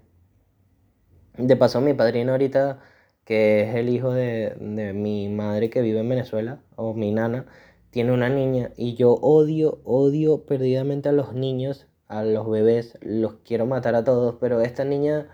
De 1.38 1.56
paso 1.56 1.80
mi 1.80 1.94
padrino 1.94 2.32
ahorita 2.32 2.80
que 3.24 3.62
es 3.62 3.74
el 3.76 3.88
hijo 3.88 4.12
de, 4.12 4.54
mi 4.94 5.28
madre 5.28 5.70
que 5.70 5.80
vive 5.82 6.00
en 6.00 6.08
Venezuela, 6.08 6.62
o 6.76 6.94
mi 6.94 7.12
nana, 7.12 7.46
tiene 7.90 8.12
una 8.12 8.28
niña 8.28 8.72
y 8.76 8.94
yo 8.94 9.12
odio, 9.14 9.80
odio 9.84 10.44
perdidamente 10.46 11.08
a 11.08 11.12
los 11.12 11.34
niños, 11.34 11.86
a 12.08 12.24
los 12.24 12.48
bebés, 12.50 12.98
los 13.02 13.34
quiero 13.44 13.66
matar 13.66 13.94
a 13.94 14.04
todos, 14.04 14.36
pero 14.40 14.60
esta 14.60 14.84
niña 14.84 15.28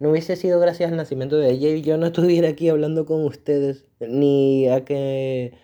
no 0.00 0.10
hubiese 0.10 0.36
sido 0.36 0.60
gracias 0.60 0.90
al 0.90 0.96
nacimiento 0.96 1.36
de 1.36 1.50
ella 1.50 1.68
y 1.70 1.82
yo 1.82 1.96
no 1.98 2.06
estuviera 2.06 2.48
aquí 2.48 2.68
hablando 2.68 3.06
con 3.06 3.24
ustedes, 3.24 3.86
ni 4.00 4.68
a 4.68 4.84
que, 4.84 5.54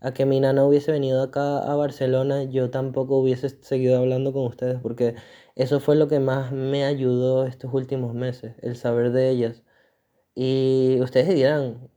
a 0.00 0.12
que 0.14 0.26
mi 0.26 0.40
nana 0.40 0.64
hubiese 0.66 0.92
venido 0.92 1.22
acá 1.22 1.58
a 1.58 1.74
Barcelona, 1.76 2.44
yo 2.44 2.70
tampoco 2.70 3.18
hubiese 3.18 3.50
seguido 3.62 3.98
hablando 3.98 4.32
con 4.32 4.46
ustedes, 4.46 4.80
porque 4.80 5.16
eso 5.56 5.80
fue 5.80 5.96
lo 5.96 6.08
que 6.08 6.20
más 6.20 6.52
me 6.52 6.84
ayudó 6.84 7.46
estos 7.46 7.72
últimos 7.74 8.14
meses, 8.14 8.54
el 8.62 8.76
saber 8.76 9.12
de 9.12 9.30
ellas 9.30 9.63
y 10.34 10.98
ustedes 11.00 11.34
dirán, 11.34 11.88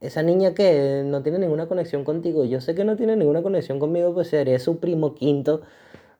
esa 0.00 0.22
niña 0.22 0.54
que 0.54 1.02
no 1.04 1.22
tiene 1.22 1.38
ninguna 1.38 1.68
conexión 1.68 2.04
contigo, 2.04 2.44
yo 2.44 2.60
sé 2.60 2.74
que 2.74 2.84
no 2.84 2.96
tiene 2.96 3.16
ninguna 3.16 3.42
conexión 3.42 3.78
conmigo, 3.78 4.14
pues 4.14 4.28
seré 4.28 4.58
su 4.58 4.80
primo 4.80 5.14
quinto 5.14 5.62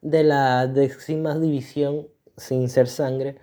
de 0.01 0.23
la 0.23 0.67
décima 0.67 1.37
división 1.39 2.07
sin 2.37 2.69
ser 2.69 2.87
sangre, 2.87 3.37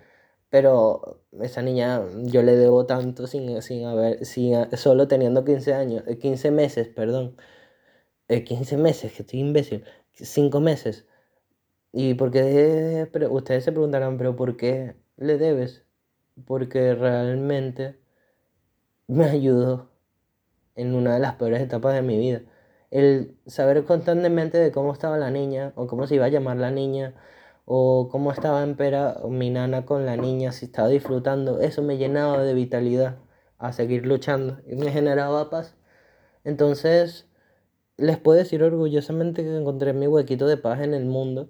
pero 0.49 1.21
esa 1.41 1.61
niña 1.61 2.03
yo 2.23 2.43
le 2.43 2.55
debo 2.55 2.85
tanto 2.85 3.27
sin, 3.27 3.61
sin 3.61 3.85
haber, 3.85 4.25
sin, 4.25 4.55
solo 4.77 5.07
teniendo 5.07 5.45
15 5.45 5.73
años, 5.73 6.03
15 6.19 6.47
eh, 6.47 6.51
meses, 6.51 6.87
perdón, 6.89 7.35
15 8.27 8.75
eh, 8.75 8.77
meses, 8.77 9.13
que 9.13 9.23
estoy 9.23 9.39
imbécil, 9.41 9.83
5 10.13 10.59
meses. 10.61 11.05
Y 11.91 12.15
porque 12.15 13.09
ustedes 13.31 13.63
se 13.65 13.71
preguntarán, 13.71 14.17
pero 14.17 14.35
¿por 14.35 14.57
qué 14.57 14.95
le 15.17 15.37
debes? 15.37 15.85
Porque 16.45 16.95
realmente 16.95 17.98
me 19.09 19.25
ayudó 19.25 19.89
en 20.75 20.95
una 20.95 21.15
de 21.15 21.19
las 21.19 21.35
peores 21.35 21.61
etapas 21.61 21.95
de 21.95 22.03
mi 22.03 22.17
vida. 22.17 22.41
El 22.91 23.37
saber 23.47 23.83
constantemente 23.85 24.57
de 24.59 24.71
cómo 24.71 24.93
estaba 24.93 25.17
la 25.17 25.31
niña, 25.31 25.73
o 25.75 25.87
cómo 25.87 26.07
se 26.07 26.15
iba 26.15 26.25
a 26.25 26.29
llamar 26.29 26.57
la 26.57 26.71
niña, 26.71 27.15
o 27.65 28.09
cómo 28.11 28.31
estaba 28.31 28.63
en 28.63 28.75
pera 28.75 29.17
mi 29.27 29.49
nana 29.49 29.85
con 29.85 30.05
la 30.05 30.15
niña, 30.15 30.51
si 30.51 30.65
estaba 30.65 30.87
disfrutando, 30.89 31.59
eso 31.59 31.81
me 31.83 31.97
llenaba 31.97 32.43
de 32.43 32.53
vitalidad 32.53 33.17
a 33.57 33.73
seguir 33.73 34.05
luchando 34.05 34.59
y 34.67 34.75
me 34.75 34.91
generaba 34.91 35.49
paz. 35.49 35.75
Entonces, 36.43 37.27
les 37.97 38.17
puedo 38.19 38.37
decir 38.37 38.63
orgullosamente 38.63 39.43
que 39.43 39.57
encontré 39.57 39.93
mi 39.93 40.07
huequito 40.07 40.47
de 40.47 40.57
paz 40.57 40.81
en 40.81 40.93
el 40.93 41.05
mundo 41.05 41.49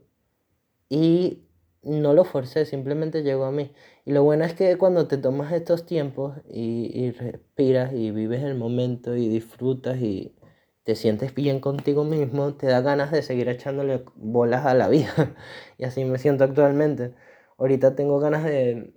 y 0.90 1.44
no 1.84 2.14
lo 2.14 2.26
forcé, 2.26 2.66
simplemente 2.66 3.24
llegó 3.24 3.46
a 3.46 3.52
mí. 3.52 3.72
Y 4.06 4.12
lo 4.12 4.24
bueno 4.24 4.46
es 4.46 4.54
que 4.54 4.78
cuando 4.78 5.08
te 5.08 5.18
tomas 5.18 5.52
estos 5.54 5.86
tiempos 5.86 6.38
y, 6.50 7.12
respiras 7.12 7.94
y 7.94 8.12
vives 8.12 8.44
el 8.44 8.56
momento 8.56 9.16
y 9.16 9.30
disfrutas 9.30 10.02
y 10.02 10.36
te 10.84 10.96
sientes 10.96 11.34
bien 11.36 11.60
contigo 11.60 12.04
mismo, 12.04 12.56
te 12.56 12.68
da 12.68 12.82
ganas 12.82 13.12
de 13.12 13.22
seguir 13.22 13.50
echándole 13.50 14.04
bolas 14.16 14.66
a 14.66 14.74
la 14.74 14.90
vida. 14.90 15.36
y 15.78 15.86
así 15.86 16.06
me 16.06 16.18
siento 16.18 16.44
actualmente. 16.44 17.14
Ahorita 17.58 17.96
tengo 17.96 18.20
ganas 18.20 18.44
de, 18.44 18.94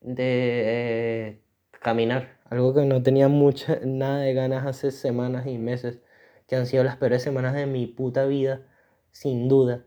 de 0.00 1.40
caminar, 1.80 2.40
algo 2.50 2.74
que 2.74 2.84
no 2.84 3.02
tenía 3.02 3.28
mucha, 3.28 3.80
nada 3.84 4.20
de 4.20 4.34
ganas 4.34 4.66
hace 4.66 4.90
semanas 4.90 5.46
y 5.46 5.58
meses, 5.58 6.00
que 6.48 6.56
han 6.56 6.66
sido 6.66 6.84
las 6.84 6.96
peores 6.96 7.22
semanas 7.22 7.54
de 7.54 7.66
mi 7.66 7.86
puta 7.86 8.26
vida, 8.26 8.66
sin 9.12 9.48
duda. 9.48 9.84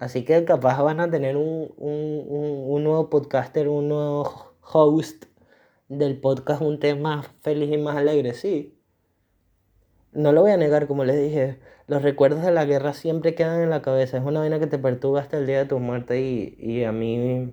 Así 0.00 0.24
que 0.24 0.44
capaz 0.46 0.82
van 0.82 0.98
a 1.00 1.10
tener 1.10 1.36
un, 1.36 1.74
nuevo 2.82 3.10
podcaster, 3.10 3.68
un 3.68 3.88
nuevo 3.88 4.56
host 4.62 5.26
del 5.88 6.18
podcast, 6.18 6.62
un 6.62 6.80
tema 6.80 7.16
más 7.16 7.28
feliz 7.42 7.70
y 7.70 7.76
más 7.76 7.96
alegre, 7.98 8.32
sí. 8.32 8.78
No 10.12 10.32
lo 10.32 10.40
voy 10.40 10.52
a 10.52 10.56
negar, 10.56 10.86
como 10.86 11.04
les 11.04 11.20
dije, 11.20 11.60
los 11.86 12.00
recuerdos 12.02 12.42
de 12.42 12.50
la 12.50 12.64
guerra 12.64 12.94
siempre 12.94 13.34
quedan 13.34 13.60
en 13.60 13.68
la 13.68 13.82
cabeza. 13.82 14.16
Es 14.16 14.24
una 14.24 14.40
vaina 14.40 14.58
que 14.58 14.66
te 14.66 14.78
perturba 14.78 15.20
hasta 15.20 15.36
el 15.36 15.46
día 15.46 15.58
de 15.58 15.66
tu 15.66 15.78
muerte 15.78 16.20
y, 16.22 16.56
y 16.58 16.84
a 16.84 16.92
mí... 16.92 17.52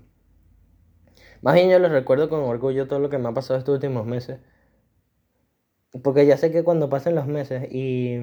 Más 1.41 1.53
bien 1.55 1.69
yo 1.69 1.79
los 1.79 1.91
recuerdo 1.91 2.29
con 2.29 2.39
orgullo 2.43 2.87
todo 2.87 2.99
lo 2.99 3.09
que 3.09 3.17
me 3.17 3.27
ha 3.27 3.33
pasado 3.33 3.59
estos 3.59 3.75
últimos 3.75 4.05
meses. 4.05 4.39
Porque 6.01 6.25
ya 6.25 6.37
sé 6.37 6.51
que 6.51 6.63
cuando 6.63 6.89
pasen 6.89 7.15
los 7.15 7.27
meses 7.27 7.67
y 7.71 8.17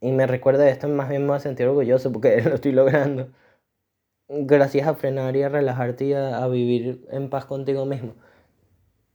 y 0.00 0.12
me 0.12 0.26
recuerda 0.26 0.68
esto, 0.68 0.88
más 0.88 1.08
bien 1.08 1.22
me 1.22 1.28
voy 1.28 1.36
a 1.36 1.40
sentir 1.40 1.66
orgulloso 1.66 2.10
porque 2.12 2.40
lo 2.42 2.54
estoy 2.54 2.72
logrando. 2.72 3.28
Gracias 4.28 4.86
a 4.86 4.94
frenar 4.94 5.36
y 5.36 5.42
a 5.42 5.48
relajarte 5.48 6.04
y 6.06 6.12
a, 6.14 6.46
vivir 6.46 7.06
en 7.10 7.30
paz 7.30 7.46
contigo 7.46 7.84
mismo. 7.84 8.14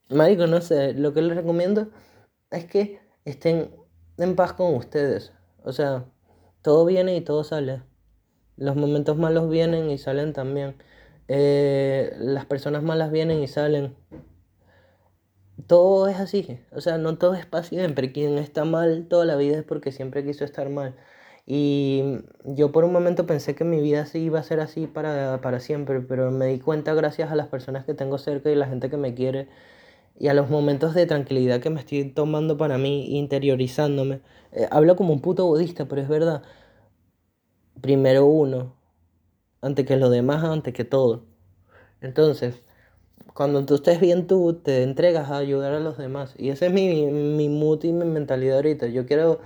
Marico, 0.10 0.46
no 0.48 0.62
sé, 0.62 0.94
lo 0.94 1.14
que 1.14 1.22
les 1.22 1.36
recomiendo 1.38 1.90
es 2.52 2.66
que 2.66 3.00
estén 3.24 3.72
en 4.18 4.36
paz 4.36 4.54
con 4.54 4.76
ustedes. 4.76 5.34
O 5.64 5.72
sea, 5.72 6.06
todo 6.62 6.86
viene 6.86 7.16
y 7.16 7.22
todo 7.22 7.44
sale. 7.44 7.82
Los 8.58 8.76
momentos 8.76 9.18
malos 9.18 9.50
vienen 9.50 9.90
y 9.90 9.98
salen 9.98 10.34
también. 10.34 10.76
Eh, 11.28 12.14
las 12.20 12.46
personas 12.46 12.84
malas 12.84 13.12
vienen 13.12 13.42
y 13.42 13.48
salen 13.48 13.96
todo 15.68 16.08
es 16.08 16.20
así, 16.20 16.60
o 16.72 16.82
sea, 16.82 16.98
no 16.98 17.18
todo 17.18 17.36
es 17.36 17.46
para 17.46 17.64
siempre. 17.64 18.12
Quien 18.12 18.38
está 18.38 18.66
mal 18.66 19.08
toda 19.10 19.26
la 19.26 19.36
vida 19.36 19.58
es 19.58 19.64
porque 19.64 19.92
siempre 19.92 20.26
quiso 20.26 20.46
estar 20.46 20.70
mal. 20.70 20.96
Y 21.48 22.04
yo 22.44 22.72
por 22.72 22.84
un 22.86 22.94
momento 22.94 23.26
pensé 23.28 23.56
que 23.56 23.64
mi 23.64 23.80
vida 23.82 24.06
sí 24.06 24.20
iba 24.20 24.40
a 24.40 24.44
ser 24.44 24.60
así 24.60 24.88
para, 24.88 25.42
para 25.42 25.60
siempre, 25.60 26.02
pero 26.02 26.32
me 26.32 26.48
di 26.48 26.60
cuenta 26.60 26.94
gracias 26.94 27.32
a 27.32 27.36
las 27.36 27.48
personas 27.48 27.86
que 27.86 27.94
tengo 27.94 28.18
cerca 28.18 28.50
y 28.52 28.56
la 28.56 28.68
gente 28.68 28.90
que 28.90 28.98
me 28.98 29.14
quiere 29.14 29.48
y 30.20 30.28
a 30.30 30.34
los 30.34 30.50
momentos 30.50 30.94
de 30.94 31.06
tranquilidad 31.06 31.62
que 31.62 31.70
me 31.70 31.80
estoy 31.82 32.06
tomando 32.12 32.58
para 32.58 32.78
mí, 32.78 33.18
interiorizándome. 33.18 34.22
Eh, 34.52 34.68
hablo 34.72 34.96
como 34.96 35.14
un 35.14 35.22
puto 35.22 35.46
budista, 35.46 35.88
pero 35.88 36.02
es 36.02 36.08
verdad. 36.08 36.44
Primero 37.82 38.26
uno, 38.26 38.76
antes 39.62 39.86
que 39.86 39.98
los 39.98 40.12
demás, 40.12 40.44
antes 40.44 40.74
que 40.74 40.86
todo. 40.86 41.26
Entonces, 42.02 42.64
cuando 43.36 43.66
tú 43.66 43.76
estés 43.76 44.00
bien 44.00 44.28
tú, 44.28 44.54
te 44.64 44.84
entregas 44.84 45.30
a 45.30 45.38
ayudar 45.38 45.74
a 45.74 45.82
los 45.82 45.98
demás. 45.98 46.34
Y 46.38 46.52
ese 46.52 46.68
es 46.68 46.74
mi, 46.74 47.06
mi 47.06 47.50
mood 47.50 47.84
y 47.84 47.92
mi 47.94 48.06
mentalidad 48.06 48.58
ahorita. 48.58 48.88
Yo 48.88 49.06
quiero... 49.06 49.42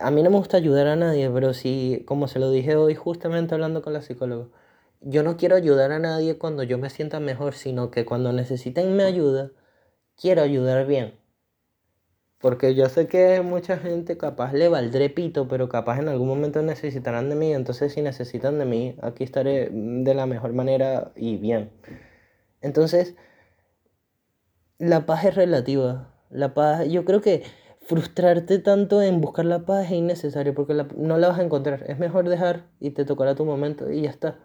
A 0.00 0.10
mí 0.10 0.22
no 0.22 0.30
me 0.30 0.38
gusta 0.38 0.56
ayudar 0.56 0.86
a 0.88 0.96
nadie, 0.96 1.30
pero 1.30 1.54
sí, 1.54 2.04
como 2.06 2.28
se 2.28 2.38
lo 2.40 2.50
dije 2.50 2.76
hoy 2.76 2.94
justamente 2.94 3.54
hablando 3.54 3.82
con 3.82 3.92
la 3.92 4.02
psicóloga, 4.02 4.48
yo 5.02 5.22
no 5.22 5.36
quiero 5.36 5.56
ayudar 5.56 5.92
a 5.92 5.98
nadie 5.98 6.38
cuando 6.38 6.62
yo 6.62 6.78
me 6.78 6.90
sienta 6.90 7.20
mejor, 7.20 7.54
sino 7.54 7.90
que 7.90 8.06
cuando 8.06 8.32
necesiten 8.32 8.96
mi 8.96 9.02
ayuda, 9.02 9.50
quiero 10.16 10.42
ayudar 10.42 10.86
bien. 10.86 11.14
Porque 12.38 12.74
yo 12.74 12.88
sé 12.88 13.06
que 13.08 13.42
mucha 13.42 13.76
gente 13.78 14.16
capaz 14.16 14.54
le 14.54 14.68
valdré 14.68 15.10
pito, 15.10 15.48
pero 15.48 15.68
capaz 15.68 15.98
en 15.98 16.08
algún 16.08 16.28
momento 16.28 16.62
necesitarán 16.62 17.28
de 17.28 17.36
mí. 17.36 17.52
Entonces 17.52 17.92
si 17.92 18.02
necesitan 18.02 18.58
de 18.58 18.64
mí, 18.64 18.96
aquí 19.02 19.24
estaré 19.24 19.68
de 19.70 20.14
la 20.14 20.26
mejor 20.26 20.54
manera 20.54 21.12
y 21.16 21.36
bien. 21.36 21.70
Entonces, 22.64 23.14
la 24.78 25.04
paz 25.04 25.26
es 25.26 25.34
relativa. 25.34 26.14
La 26.30 26.54
paz, 26.54 26.88
yo 26.88 27.04
creo 27.04 27.20
que 27.20 27.42
frustrarte 27.82 28.58
tanto 28.58 29.02
en 29.02 29.20
buscar 29.20 29.44
la 29.44 29.66
paz 29.66 29.84
es 29.84 29.92
innecesario 29.92 30.54
porque 30.54 30.72
no 30.96 31.18
la 31.18 31.28
vas 31.28 31.38
a 31.38 31.42
encontrar. 31.42 31.84
Es 31.88 31.98
mejor 31.98 32.26
dejar 32.26 32.64
y 32.80 32.90
te 32.90 33.04
tocará 33.04 33.34
tu 33.34 33.44
momento 33.44 33.92
y 33.92 34.02
ya 34.02 34.10
está. 34.10 34.38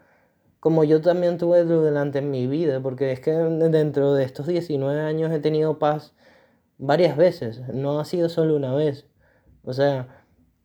Como 0.59 0.83
yo 0.83 0.99
también 0.99 1.37
tuve 1.37 1.63
durante 1.63 2.21
mi 2.21 2.45
vida, 2.47 2.81
porque 2.81 3.13
es 3.13 3.21
que 3.21 3.31
dentro 3.31 4.13
de 4.13 4.25
estos 4.25 4.47
19 4.47 4.99
años 4.99 5.31
he 5.31 5.39
tenido 5.39 5.79
paz 5.79 6.13
varias 6.77 7.15
veces, 7.15 7.61
no 7.73 8.01
ha 8.01 8.05
sido 8.05 8.27
solo 8.27 8.57
una 8.57 8.75
vez. 8.75 9.05
O 9.63 9.71
sea, 9.71 10.18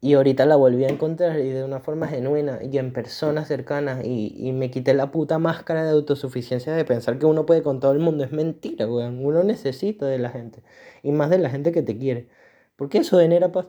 y 0.04 0.14
ahorita 0.14 0.44
la 0.44 0.56
volví 0.56 0.84
a 0.84 0.88
encontrar 0.88 1.40
y 1.40 1.48
de 1.48 1.64
una 1.64 1.80
forma 1.80 2.06
genuina 2.06 2.58
y 2.62 2.76
en 2.76 2.92
personas 2.92 3.48
cercanas 3.48 4.04
y, 4.04 4.34
y, 4.36 4.52
me 4.52 4.70
quité 4.70 4.92
la 4.92 5.10
puta 5.10 5.38
máscara 5.38 5.82
de 5.82 5.92
autosuficiencia 5.92 6.74
de 6.74 6.84
pensar 6.84 7.18
que 7.18 7.24
uno 7.24 7.46
puede 7.46 7.62
con 7.62 7.80
todo 7.80 7.92
el 7.92 8.00
mundo. 8.00 8.22
Es 8.22 8.30
mentira, 8.30 8.86
weón. 8.86 9.24
Uno 9.24 9.42
necesita 9.44 10.04
de 10.06 10.18
la 10.18 10.28
gente 10.28 10.62
y 11.02 11.10
más 11.12 11.30
de 11.30 11.38
la 11.38 11.48
gente 11.48 11.72
que 11.72 11.82
te 11.82 11.96
quiere. 11.96 12.28
Porque 12.76 12.98
eso 12.98 13.18
genera 13.18 13.50
paz. 13.52 13.68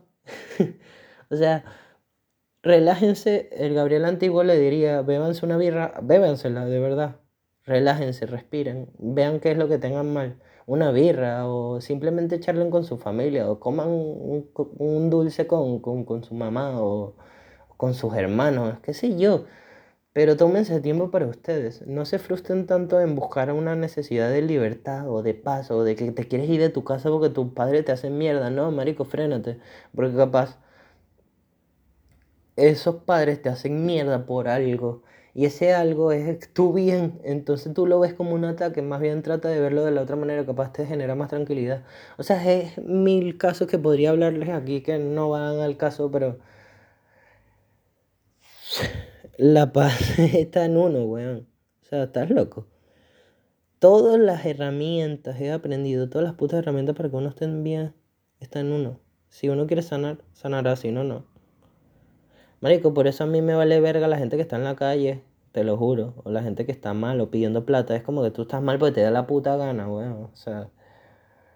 o 1.30 1.38
sea, 1.38 1.64
relájense. 2.64 3.50
El 3.54 3.74
Gabriel 3.74 4.06
Antiguo 4.06 4.44
le 4.44 4.60
diría, 4.60 5.02
bébanse 5.04 5.46
una 5.46 5.58
birra, 5.58 5.94
bébansela, 6.04 6.66
de 6.66 6.80
verdad. 6.80 7.22
Relájense, 7.66 8.26
respiren, 8.26 8.90
vean 9.00 9.40
qué 9.40 9.52
es 9.52 9.58
lo 9.58 9.68
que 9.68 9.78
tengan 9.78 10.14
mal 10.14 10.38
una 10.68 10.92
birra 10.92 11.48
o 11.48 11.82
simplemente 11.82 12.40
charlen 12.40 12.72
con 12.72 12.84
su 12.84 12.98
familia 12.98 13.50
o 13.50 13.60
coman 13.60 13.88
un, 13.90 15.10
dulce 15.10 15.48
con, 15.48 15.80
con, 15.80 16.24
su 16.24 16.34
mamá 16.36 16.82
o 16.82 17.16
con 17.78 17.94
sus 17.94 18.14
hermanos, 18.16 18.80
qué 18.82 18.94
sé 18.94 19.18
yo. 19.18 19.46
Pero 20.14 20.38
tómense 20.38 20.80
tiempo 20.82 21.12
para 21.12 21.28
ustedes. 21.28 21.86
No 21.88 22.06
se 22.06 22.20
frustren 22.20 22.68
tanto 22.68 23.02
en 23.02 23.16
buscar 23.16 23.52
una 23.52 23.76
necesidad 23.76 24.30
de 24.32 24.42
libertad 24.42 25.10
o 25.10 25.24
de 25.24 25.34
paz 25.34 25.72
o 25.72 25.84
de 25.84 25.96
que 25.96 26.12
te 26.12 26.28
quieres 26.28 26.50
ir 26.50 26.62
de 26.62 26.70
tu 26.70 26.84
casa 26.86 27.10
porque 27.10 27.30
tu 27.30 27.54
padre 27.54 27.84
te 27.84 27.92
hace 27.92 28.10
mierda. 28.10 28.50
No, 28.50 28.72
marico, 28.72 29.06
frénate. 29.06 29.60
Porque 29.96 30.16
capaz 30.16 30.58
esos 32.56 32.96
padres 33.04 33.42
te 33.42 33.50
hacen 33.50 33.86
mierda 33.86 34.26
por 34.26 34.48
algo 34.48 35.04
y 35.36 35.46
ese 35.46 35.74
algo 35.74 36.14
es 36.14 36.52
tu 36.54 36.74
bien, 36.74 37.20
entonces 37.26 37.74
tú 37.74 37.86
lo 37.88 38.00
ves 38.00 38.14
como 38.14 38.34
un 38.34 38.46
ataque, 38.46 38.82
más 38.82 39.02
bien 39.02 39.22
trata 39.22 39.50
de 39.50 39.60
verlo 39.60 39.84
de 39.84 39.92
la 39.92 40.02
otra 40.02 40.16
manera, 40.16 40.46
capaz 40.46 40.72
te 40.74 40.86
genera 40.86 41.14
más 41.16 41.30
tranquilidad. 41.30 41.84
O 42.18 42.24
sea, 42.24 42.44
es 42.52 42.78
mil 42.80 43.38
casos 43.38 43.68
que 43.68 43.78
podría 43.78 44.12
hablarles 44.12 44.50
aquí 44.50 44.82
que 44.82 44.98
no 44.98 45.30
van 45.30 45.60
al 45.60 45.78
caso, 45.78 46.10
pero 46.10 46.40
la 49.38 49.74
paz 49.74 50.18
está 50.20 50.66
en 50.66 50.78
uno, 50.78 51.04
weón. 51.04 51.48
O 51.84 51.86
sea, 51.86 52.04
estás 52.04 52.30
loco. 52.30 52.68
Todas 53.80 54.20
las 54.20 54.46
herramientas 54.46 55.40
he 55.42 55.52
aprendido, 55.52 56.10
todas 56.10 56.26
las 56.26 56.36
putas 56.36 56.60
herramientas 56.60 56.96
para 56.96 57.10
que 57.10 57.16
uno 57.18 57.30
esté 57.30 57.46
bien, 57.48 57.94
están 58.40 58.68
en 58.68 58.72
uno. 58.74 59.00
Si 59.30 59.50
uno 59.50 59.68
quiere 59.68 59.82
sanar, 59.82 60.20
sanará, 60.34 60.78
si 60.78 60.92
no, 60.92 61.04
no. 61.04 61.35
Marico, 62.66 62.96
por 62.96 63.06
eso 63.06 63.26
a 63.26 63.28
mí 63.28 63.44
me 63.44 63.54
vale 63.54 63.80
verga 63.80 64.08
la 64.08 64.18
gente 64.18 64.38
que 64.38 64.42
está 64.42 64.56
en 64.56 64.64
la 64.64 64.76
calle, 64.76 65.22
te 65.52 65.64
lo 65.64 65.78
juro. 65.78 66.16
O 66.24 66.32
la 66.32 66.42
gente 66.42 66.66
que 66.66 66.72
está 66.72 66.96
mal 66.96 67.22
o 67.22 67.30
pidiendo 67.30 67.64
plata. 67.64 67.96
Es 67.96 68.02
como 68.02 68.24
que 68.24 68.32
tú 68.32 68.42
estás 68.42 68.60
mal 68.64 68.80
porque 68.80 68.96
te 68.96 69.02
da 69.02 69.12
la 69.12 69.28
puta 69.28 69.56
gana, 69.56 69.88
weón. 69.88 70.32
O 70.34 70.36
sea, 70.36 70.72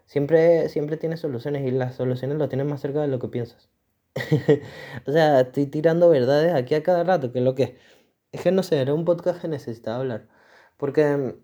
siempre, 0.05 0.69
siempre 0.69 0.97
tienes 0.97 1.19
soluciones 1.21 1.65
y 1.65 1.71
las 1.71 1.95
soluciones 1.95 2.37
lo 2.37 2.47
tienes 2.47 2.67
más 2.67 2.81
cerca 2.81 3.01
de 3.01 3.07
lo 3.07 3.17
que 3.17 3.27
piensas. 3.27 3.71
o 5.07 5.11
sea, 5.11 5.39
estoy 5.41 5.65
tirando 5.65 6.09
verdades 6.09 6.53
aquí 6.53 6.75
a 6.75 6.83
cada 6.83 7.03
rato, 7.03 7.31
que 7.31 7.39
es 7.39 7.45
lo 7.45 7.55
que 7.55 7.79
es. 8.31 8.41
que 8.43 8.51
no 8.51 8.61
sé, 8.61 8.79
era 8.79 8.93
un 8.93 9.03
podcast 9.03 9.41
que 9.41 9.47
necesitaba 9.47 9.97
hablar. 9.97 10.27
Porque 10.77 11.35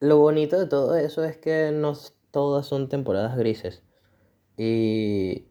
lo 0.00 0.18
bonito 0.18 0.58
de 0.60 0.66
todo 0.66 0.96
eso 0.96 1.24
es 1.24 1.38
que 1.38 1.70
no 1.72 1.94
todas 2.30 2.66
son 2.66 2.90
temporadas 2.90 3.38
grises. 3.38 3.82
Y, 4.58 5.46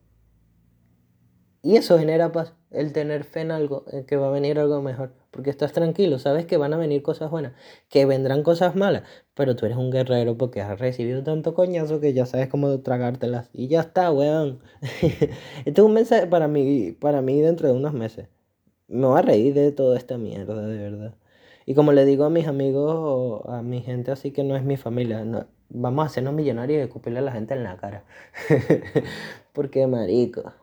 y 1.64 1.76
eso 1.76 2.00
genera 2.00 2.32
paz, 2.32 2.54
el 2.72 2.92
tener 2.92 3.24
fe 3.24 3.42
en 3.42 3.52
algo, 3.52 3.86
en 3.92 4.06
que 4.06 4.16
va 4.16 4.30
a 4.30 4.32
venir 4.32 4.58
algo 4.58 4.82
mejor. 4.82 5.14
Porque 5.30 5.52
estás 5.52 5.74
tranquilo, 5.74 6.18
sabes 6.18 6.46
que 6.48 6.58
van 6.58 6.74
a 6.74 6.78
venir 6.78 7.04
cosas 7.04 7.30
buenas, 7.30 7.54
que 7.90 8.06
vendrán 8.06 8.42
cosas 8.42 8.76
malas, 8.76 9.04
pero 9.36 9.56
tú 9.56 9.66
eres 9.68 9.78
un 9.78 9.92
guerrero 9.92 10.38
porque 10.38 10.62
has 10.62 10.80
recibido 10.80 11.24
tanto 11.24 11.54
coñazo 11.54 12.00
que 12.02 12.14
ya 12.14 12.26
sabes 12.26 12.48
cómo 12.50 12.80
tragártelas. 12.82 13.50
Y 13.54 13.68
ya 13.68 13.82
está, 13.82 14.12
weón. 14.12 14.60
este 15.02 15.42
es 15.66 15.80
un 15.80 15.94
mensaje 15.94 16.28
para 16.28 16.48
mí, 16.48 16.94
para 16.94 17.22
mí 17.22 17.40
dentro 17.42 17.68
de 17.68 17.76
unos 17.76 17.94
meses. 17.94 18.28
Me 18.88 19.08
voy 19.08 19.20
a 19.20 19.22
reír 19.22 19.54
de 19.54 19.72
toda 19.72 19.98
esta 19.98 20.18
mierda, 20.18 20.68
de 20.68 20.78
verdad. 20.78 21.16
Y 21.66 21.76
como 21.76 21.94
le 21.94 22.06
digo 22.06 22.26
a 22.26 22.30
mis 22.30 22.48
amigos 22.48 23.44
a 23.48 23.62
mi 23.62 23.82
gente 23.82 24.12
así 24.12 24.32
que 24.32 24.44
no 24.44 24.56
es 24.56 24.64
mi 24.64 24.78
familia, 24.78 25.24
vamos 25.70 26.04
a 26.04 26.08
hacernos 26.08 26.34
millonarios 26.34 26.80
y 26.80 26.82
escupirle 26.82 27.20
a 27.20 27.22
la 27.22 27.32
gente 27.32 27.54
en 27.54 27.64
la 27.64 27.78
cara. 27.78 28.04
porque, 29.54 29.88
marico 29.88 30.54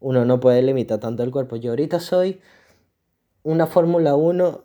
uno 0.00 0.24
no 0.24 0.40
puede 0.40 0.62
limitar 0.62 1.00
tanto 1.00 1.22
el 1.22 1.30
cuerpo. 1.30 1.56
Yo 1.56 1.70
ahorita 1.70 2.00
soy 2.00 2.40
una 3.42 3.66
Fórmula 3.66 4.14
1, 4.16 4.64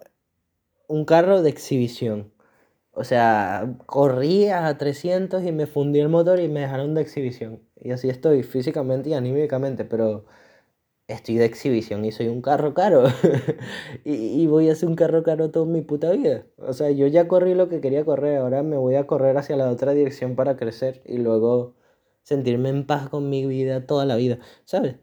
un 0.88 1.06
carro 1.06 1.42
de 1.42 1.50
exhibición. 1.50 2.32
O 2.94 3.04
sea, 3.04 3.78
corría 3.86 4.68
a 4.68 4.78
300 4.78 5.44
y 5.44 5.52
me 5.52 5.68
fundí 5.68 6.00
el 6.00 6.10
motor 6.10 6.40
y 6.40 6.50
me 6.50 6.62
dejaron 6.62 6.96
de 6.96 7.02
exhibición. 7.02 7.62
Y 7.78 7.92
así 7.92 8.10
estoy 8.10 8.44
físicamente 8.44 9.10
y 9.10 9.14
anímicamente, 9.14 9.86
pero 9.86 10.26
estoy 11.08 11.38
de 11.38 11.46
exhibición 11.46 12.06
y 12.06 12.12
soy 12.12 12.28
un 12.30 12.42
carro 12.42 12.74
caro. 12.74 13.06
y, 14.06 14.14
y, 14.44 14.48
voy 14.48 14.70
a 14.70 14.76
ser 14.76 14.90
un 14.90 14.96
carro 14.96 15.24
caro 15.24 15.52
toda 15.52 15.66
mi 15.66 15.82
puta 15.82 16.12
vida. 16.12 16.46
O 16.58 16.74
sea, 16.74 16.92
yo 16.92 17.08
ya 17.08 17.28
corrí 17.28 17.56
lo 17.56 17.70
que 17.70 17.82
quería 17.82 18.06
correr, 18.06 18.38
ahora 18.40 18.64
me 18.64 18.78
voy 18.78 18.96
a 18.96 19.08
correr 19.08 19.38
hacia 19.38 19.56
la 19.58 19.70
otra 19.72 19.94
dirección 19.94 20.36
para 20.36 20.58
crecer 20.58 21.02
y 21.06 21.18
luego 21.18 21.76
sentirme 22.24 22.70
en 22.70 22.86
paz 22.86 23.10
con 23.10 23.30
mi 23.30 23.46
vida 23.46 23.86
toda 23.88 24.06
la 24.06 24.16
vida, 24.16 24.40
¿sabes? 24.66 24.98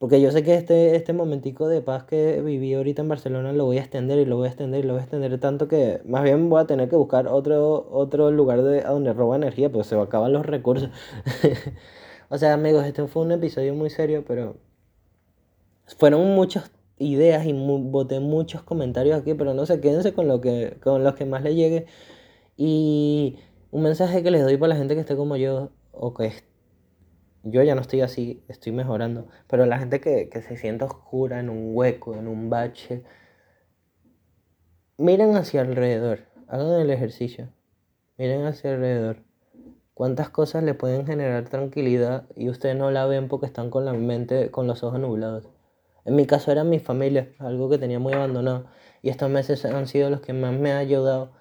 Porque 0.00 0.18
yo 0.22 0.30
sé 0.32 0.42
que 0.42 0.54
este, 0.54 0.96
este 0.96 1.12
momentico 1.12 1.68
de 1.68 1.82
paz 1.82 2.04
que 2.04 2.40
viví 2.40 2.72
ahorita 2.72 3.02
en 3.02 3.08
Barcelona 3.08 3.52
lo 3.52 3.66
voy 3.66 3.76
a 3.76 3.82
extender 3.82 4.18
y 4.18 4.24
lo 4.24 4.36
voy 4.36 4.46
a 4.46 4.48
extender 4.48 4.82
y 4.82 4.86
lo 4.86 4.94
voy 4.94 5.00
a 5.00 5.02
extender 5.02 5.38
tanto 5.38 5.68
que 5.68 6.00
más 6.06 6.22
bien 6.22 6.48
voy 6.48 6.62
a 6.62 6.66
tener 6.66 6.88
que 6.88 6.96
buscar 6.96 7.28
otro, 7.28 7.86
otro 7.92 8.30
lugar 8.30 8.62
de, 8.62 8.80
a 8.80 8.92
donde 8.92 9.12
roba 9.12 9.36
energía, 9.36 9.70
pues 9.70 9.88
se 9.88 10.00
acaban 10.00 10.32
los 10.32 10.46
recursos. 10.46 10.88
o 12.30 12.38
sea, 12.38 12.54
amigos, 12.54 12.86
este 12.86 13.06
fue 13.08 13.24
un 13.24 13.32
episodio 13.32 13.74
muy 13.74 13.90
serio, 13.90 14.24
pero 14.26 14.56
fueron 15.98 16.34
muchas 16.34 16.70
ideas 16.98 17.44
y 17.46 17.52
boté 17.52 18.20
muchos 18.20 18.62
comentarios 18.62 19.20
aquí, 19.20 19.34
pero 19.34 19.52
no 19.52 19.66
sé, 19.66 19.82
quédense 19.82 20.14
con, 20.14 20.28
lo 20.28 20.40
que, 20.40 20.78
con 20.82 21.04
los 21.04 21.14
que 21.14 21.26
más 21.26 21.42
les 21.42 21.54
llegue. 21.56 21.86
Y 22.56 23.38
un 23.70 23.82
mensaje 23.82 24.22
que 24.22 24.30
les 24.30 24.44
doy 24.44 24.56
para 24.56 24.70
la 24.70 24.76
gente 24.76 24.94
que 24.94 25.00
esté 25.02 25.16
como 25.16 25.36
yo 25.36 25.70
o 25.92 26.14
que 26.14 26.32
yo 27.42 27.62
ya 27.62 27.74
no 27.74 27.80
estoy 27.80 28.02
así, 28.02 28.44
estoy 28.48 28.72
mejorando, 28.72 29.26
pero 29.48 29.66
la 29.66 29.78
gente 29.78 30.00
que, 30.00 30.28
se 30.42 30.56
siente 30.56 30.84
oscura 30.84 31.40
en 31.40 31.48
un 31.48 31.70
hueco, 31.74 32.14
en 32.14 32.28
un 32.28 32.50
bache, 32.50 33.02
miren 34.98 35.36
hacia 35.36 35.62
alrededor, 35.62 36.20
hagan 36.48 36.80
el 36.80 36.90
ejercicio, 36.90 37.48
miren 38.18 38.44
hacia 38.44 38.72
alrededor. 38.72 39.24
¿Cuántas 39.94 40.30
cosas 40.30 40.64
le 40.64 40.72
pueden 40.74 41.06
generar 41.06 41.48
tranquilidad 41.48 42.24
y 42.34 42.48
ustedes 42.48 42.76
no 42.76 42.90
la 42.90 43.04
ven 43.06 43.28
porque 43.28 43.46
están 43.46 43.70
con 43.70 43.84
la 43.84 43.92
mente, 43.92 44.50
con 44.50 44.66
los 44.66 44.82
ojos 44.82 44.98
nublados? 44.98 45.48
En 46.04 46.16
mi 46.16 46.26
caso 46.26 46.50
era 46.50 46.64
mi 46.64 46.78
familia, 46.78 47.32
algo 47.38 47.68
que 47.68 47.76
tenía 47.78 47.98
muy 47.98 48.14
abandonado. 48.14 48.64
Y 49.02 49.10
estos 49.10 49.30
meses 49.30 49.64
han 49.66 49.86
sido 49.86 50.08
los 50.08 50.22
que 50.22 50.32
más 50.32 50.54
me 50.54 50.72
ha 50.72 50.78
ayudado. 50.78 51.32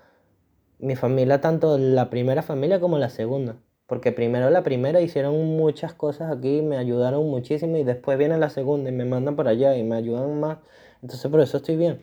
Mi 0.80 0.96
familia, 0.96 1.40
tanto 1.42 1.78
la 1.78 2.10
primera 2.10 2.42
familia 2.42 2.80
como 2.82 2.98
la 2.98 3.10
segunda. 3.10 3.58
Porque 3.90 4.12
primero 4.12 4.52
la 4.52 4.62
primera 4.64 5.02
hicieron 5.02 5.36
muchas 5.58 5.96
cosas 5.96 6.32
aquí, 6.32 6.62
me 6.62 6.78
ayudaron 6.78 7.28
muchísimo 7.28 7.76
y 7.76 7.84
después 7.84 8.20
viene 8.20 8.38
la 8.38 8.52
segunda 8.52 8.92
y 8.92 8.94
me 8.94 9.04
mandan 9.04 9.36
para 9.36 9.50
allá 9.50 9.76
y 9.76 9.84
me 9.84 9.96
ayudan 9.96 10.40
más. 10.40 10.60
Entonces 11.02 11.30
por 11.32 11.42
eso 11.42 11.58
estoy 11.58 11.76
bien. 11.76 12.00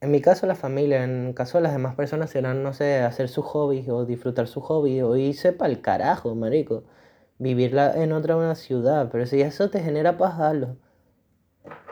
En 0.00 0.10
mi 0.10 0.20
caso 0.20 0.46
la 0.48 0.56
familia, 0.56 1.04
en 1.04 1.28
el 1.28 1.34
caso 1.34 1.58
de 1.58 1.62
las 1.62 1.72
demás 1.72 1.94
personas 1.94 2.30
serán, 2.30 2.64
no 2.64 2.72
sé, 2.72 2.98
hacer 3.02 3.28
su 3.28 3.42
hobby 3.42 3.88
o 3.88 4.04
disfrutar 4.04 4.48
su 4.48 4.60
hobby 4.60 5.00
o 5.00 5.16
irse 5.16 5.52
para 5.52 5.70
el 5.70 5.80
carajo, 5.80 6.34
marico. 6.34 6.82
Vivirla 7.38 8.02
en 8.02 8.12
otra 8.12 8.36
una 8.36 8.56
ciudad, 8.56 9.10
pero 9.12 9.26
si 9.26 9.40
eso 9.42 9.70
te 9.70 9.80
genera 9.80 10.18
paz. 10.18 10.34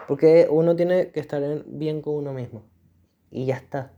Porque 0.08 0.48
uno 0.50 0.74
tiene 0.74 1.12
que 1.12 1.20
estar 1.20 1.42
bien 1.66 2.02
con 2.02 2.14
uno 2.14 2.32
mismo. 2.32 2.62
Y 3.30 3.46
ya 3.46 3.56
está 3.56 3.92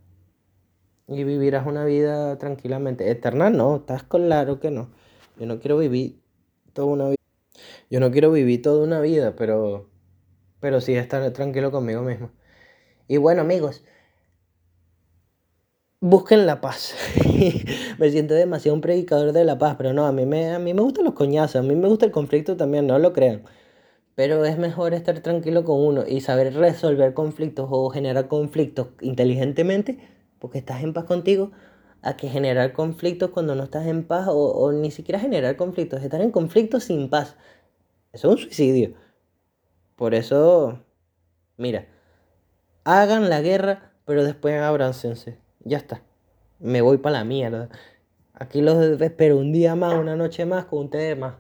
y 1.09 1.25
vivirás 1.25 1.67
una 1.67 1.85
vida 1.85 2.39
tranquilamente. 2.39 3.11
Eterna 3.11 3.51
no, 3.51 3.77
estás 3.77 4.03
claro 4.03 4.61
que 4.61 4.71
no. 4.71 4.91
Yo 5.39 5.47
no 5.47 5.61
quiero 5.61 5.79
vivir 5.79 6.21
toda 6.73 6.89
una 6.89 7.05
vida. 7.07 7.17
Yo 7.91 8.01
no 8.01 8.11
quiero 8.11 8.33
vivir 8.33 8.63
toda 8.63 8.85
una 8.85 9.01
vida, 9.01 9.37
pero, 9.37 9.91
pero 10.61 10.81
sí 10.81 10.95
estar 10.95 11.31
tranquilo 11.33 11.71
conmigo 11.71 12.03
mismo. 12.03 12.31
Y 13.09 13.19
bueno, 13.19 13.43
amigos, 13.43 13.85
busquen 16.01 16.47
la 16.47 16.61
paz. 16.61 16.95
me 17.99 18.11
siento 18.11 18.35
demasiado 18.35 18.75
un 18.75 18.81
predicador 18.81 19.33
de 19.33 19.45
la 19.45 19.59
paz, 19.59 19.77
pero 19.77 19.93
no, 19.93 20.07
a 20.07 20.13
mí, 20.13 20.25
me, 20.27 20.53
a 20.53 20.59
mí 20.59 20.75
me 20.75 20.83
gustan 20.83 21.05
los 21.05 21.15
coñazos, 21.15 21.57
a 21.57 21.63
mí 21.63 21.75
me 21.75 21.89
gusta 21.89 22.07
el 22.07 22.13
conflicto 22.13 22.57
también, 22.57 22.87
no 22.87 22.99
lo 22.99 23.13
crean. 23.13 23.43
Pero 24.15 24.45
es 24.45 24.59
mejor 24.59 24.95
estar 24.95 25.21
tranquilo 25.21 25.65
con 25.65 25.81
uno 25.81 26.05
y 26.07 26.21
saber 26.21 26.55
resolver 26.55 27.15
conflictos 27.15 27.69
o 27.71 27.89
generar 27.91 28.29
conflictos 28.29 28.89
inteligentemente 29.01 30.12
porque 30.43 30.59
estás 30.59 30.83
en 30.83 30.93
paz 30.93 31.05
contigo, 31.05 31.53
a 32.03 32.17
que 32.17 32.29
generar 32.29 32.73
conflictos 32.73 33.31
cuando 33.31 33.55
no 33.55 33.63
estás 33.63 33.87
en 33.87 34.05
paz 34.05 34.27
o, 34.29 34.73
ni 34.73 34.91
siquiera 34.91 35.21
generar 35.21 35.55
conflictos, 35.55 36.03
estar 36.03 36.21
en 36.21 36.33
conflicto 36.33 36.81
sin 36.81 37.09
paz. 37.09 37.37
Eso 38.13 38.27
es 38.27 38.35
un 38.35 38.39
suicidio. 38.43 38.95
Por 39.95 40.15
eso, 40.15 40.81
mira, 41.57 41.87
hagan 42.83 43.31
la 43.31 43.41
guerra, 43.41 43.93
pero 44.05 44.25
después 44.25 44.61
abrancense. 44.61 45.39
Ya 45.61 45.77
está. 45.79 46.03
Me 46.59 46.81
voy 46.81 46.99
para 46.99 47.19
la 47.19 47.25
mierda. 47.25 47.69
Aquí 48.35 48.63
los 48.63 49.01
espero 49.01 49.39
un 49.39 49.53
día 49.53 49.77
más, 49.77 49.95
una 49.95 50.17
noche 50.17 50.45
más, 50.45 50.65
con 50.65 50.81
un 50.81 50.91
té 50.91 51.15
más. 51.15 51.35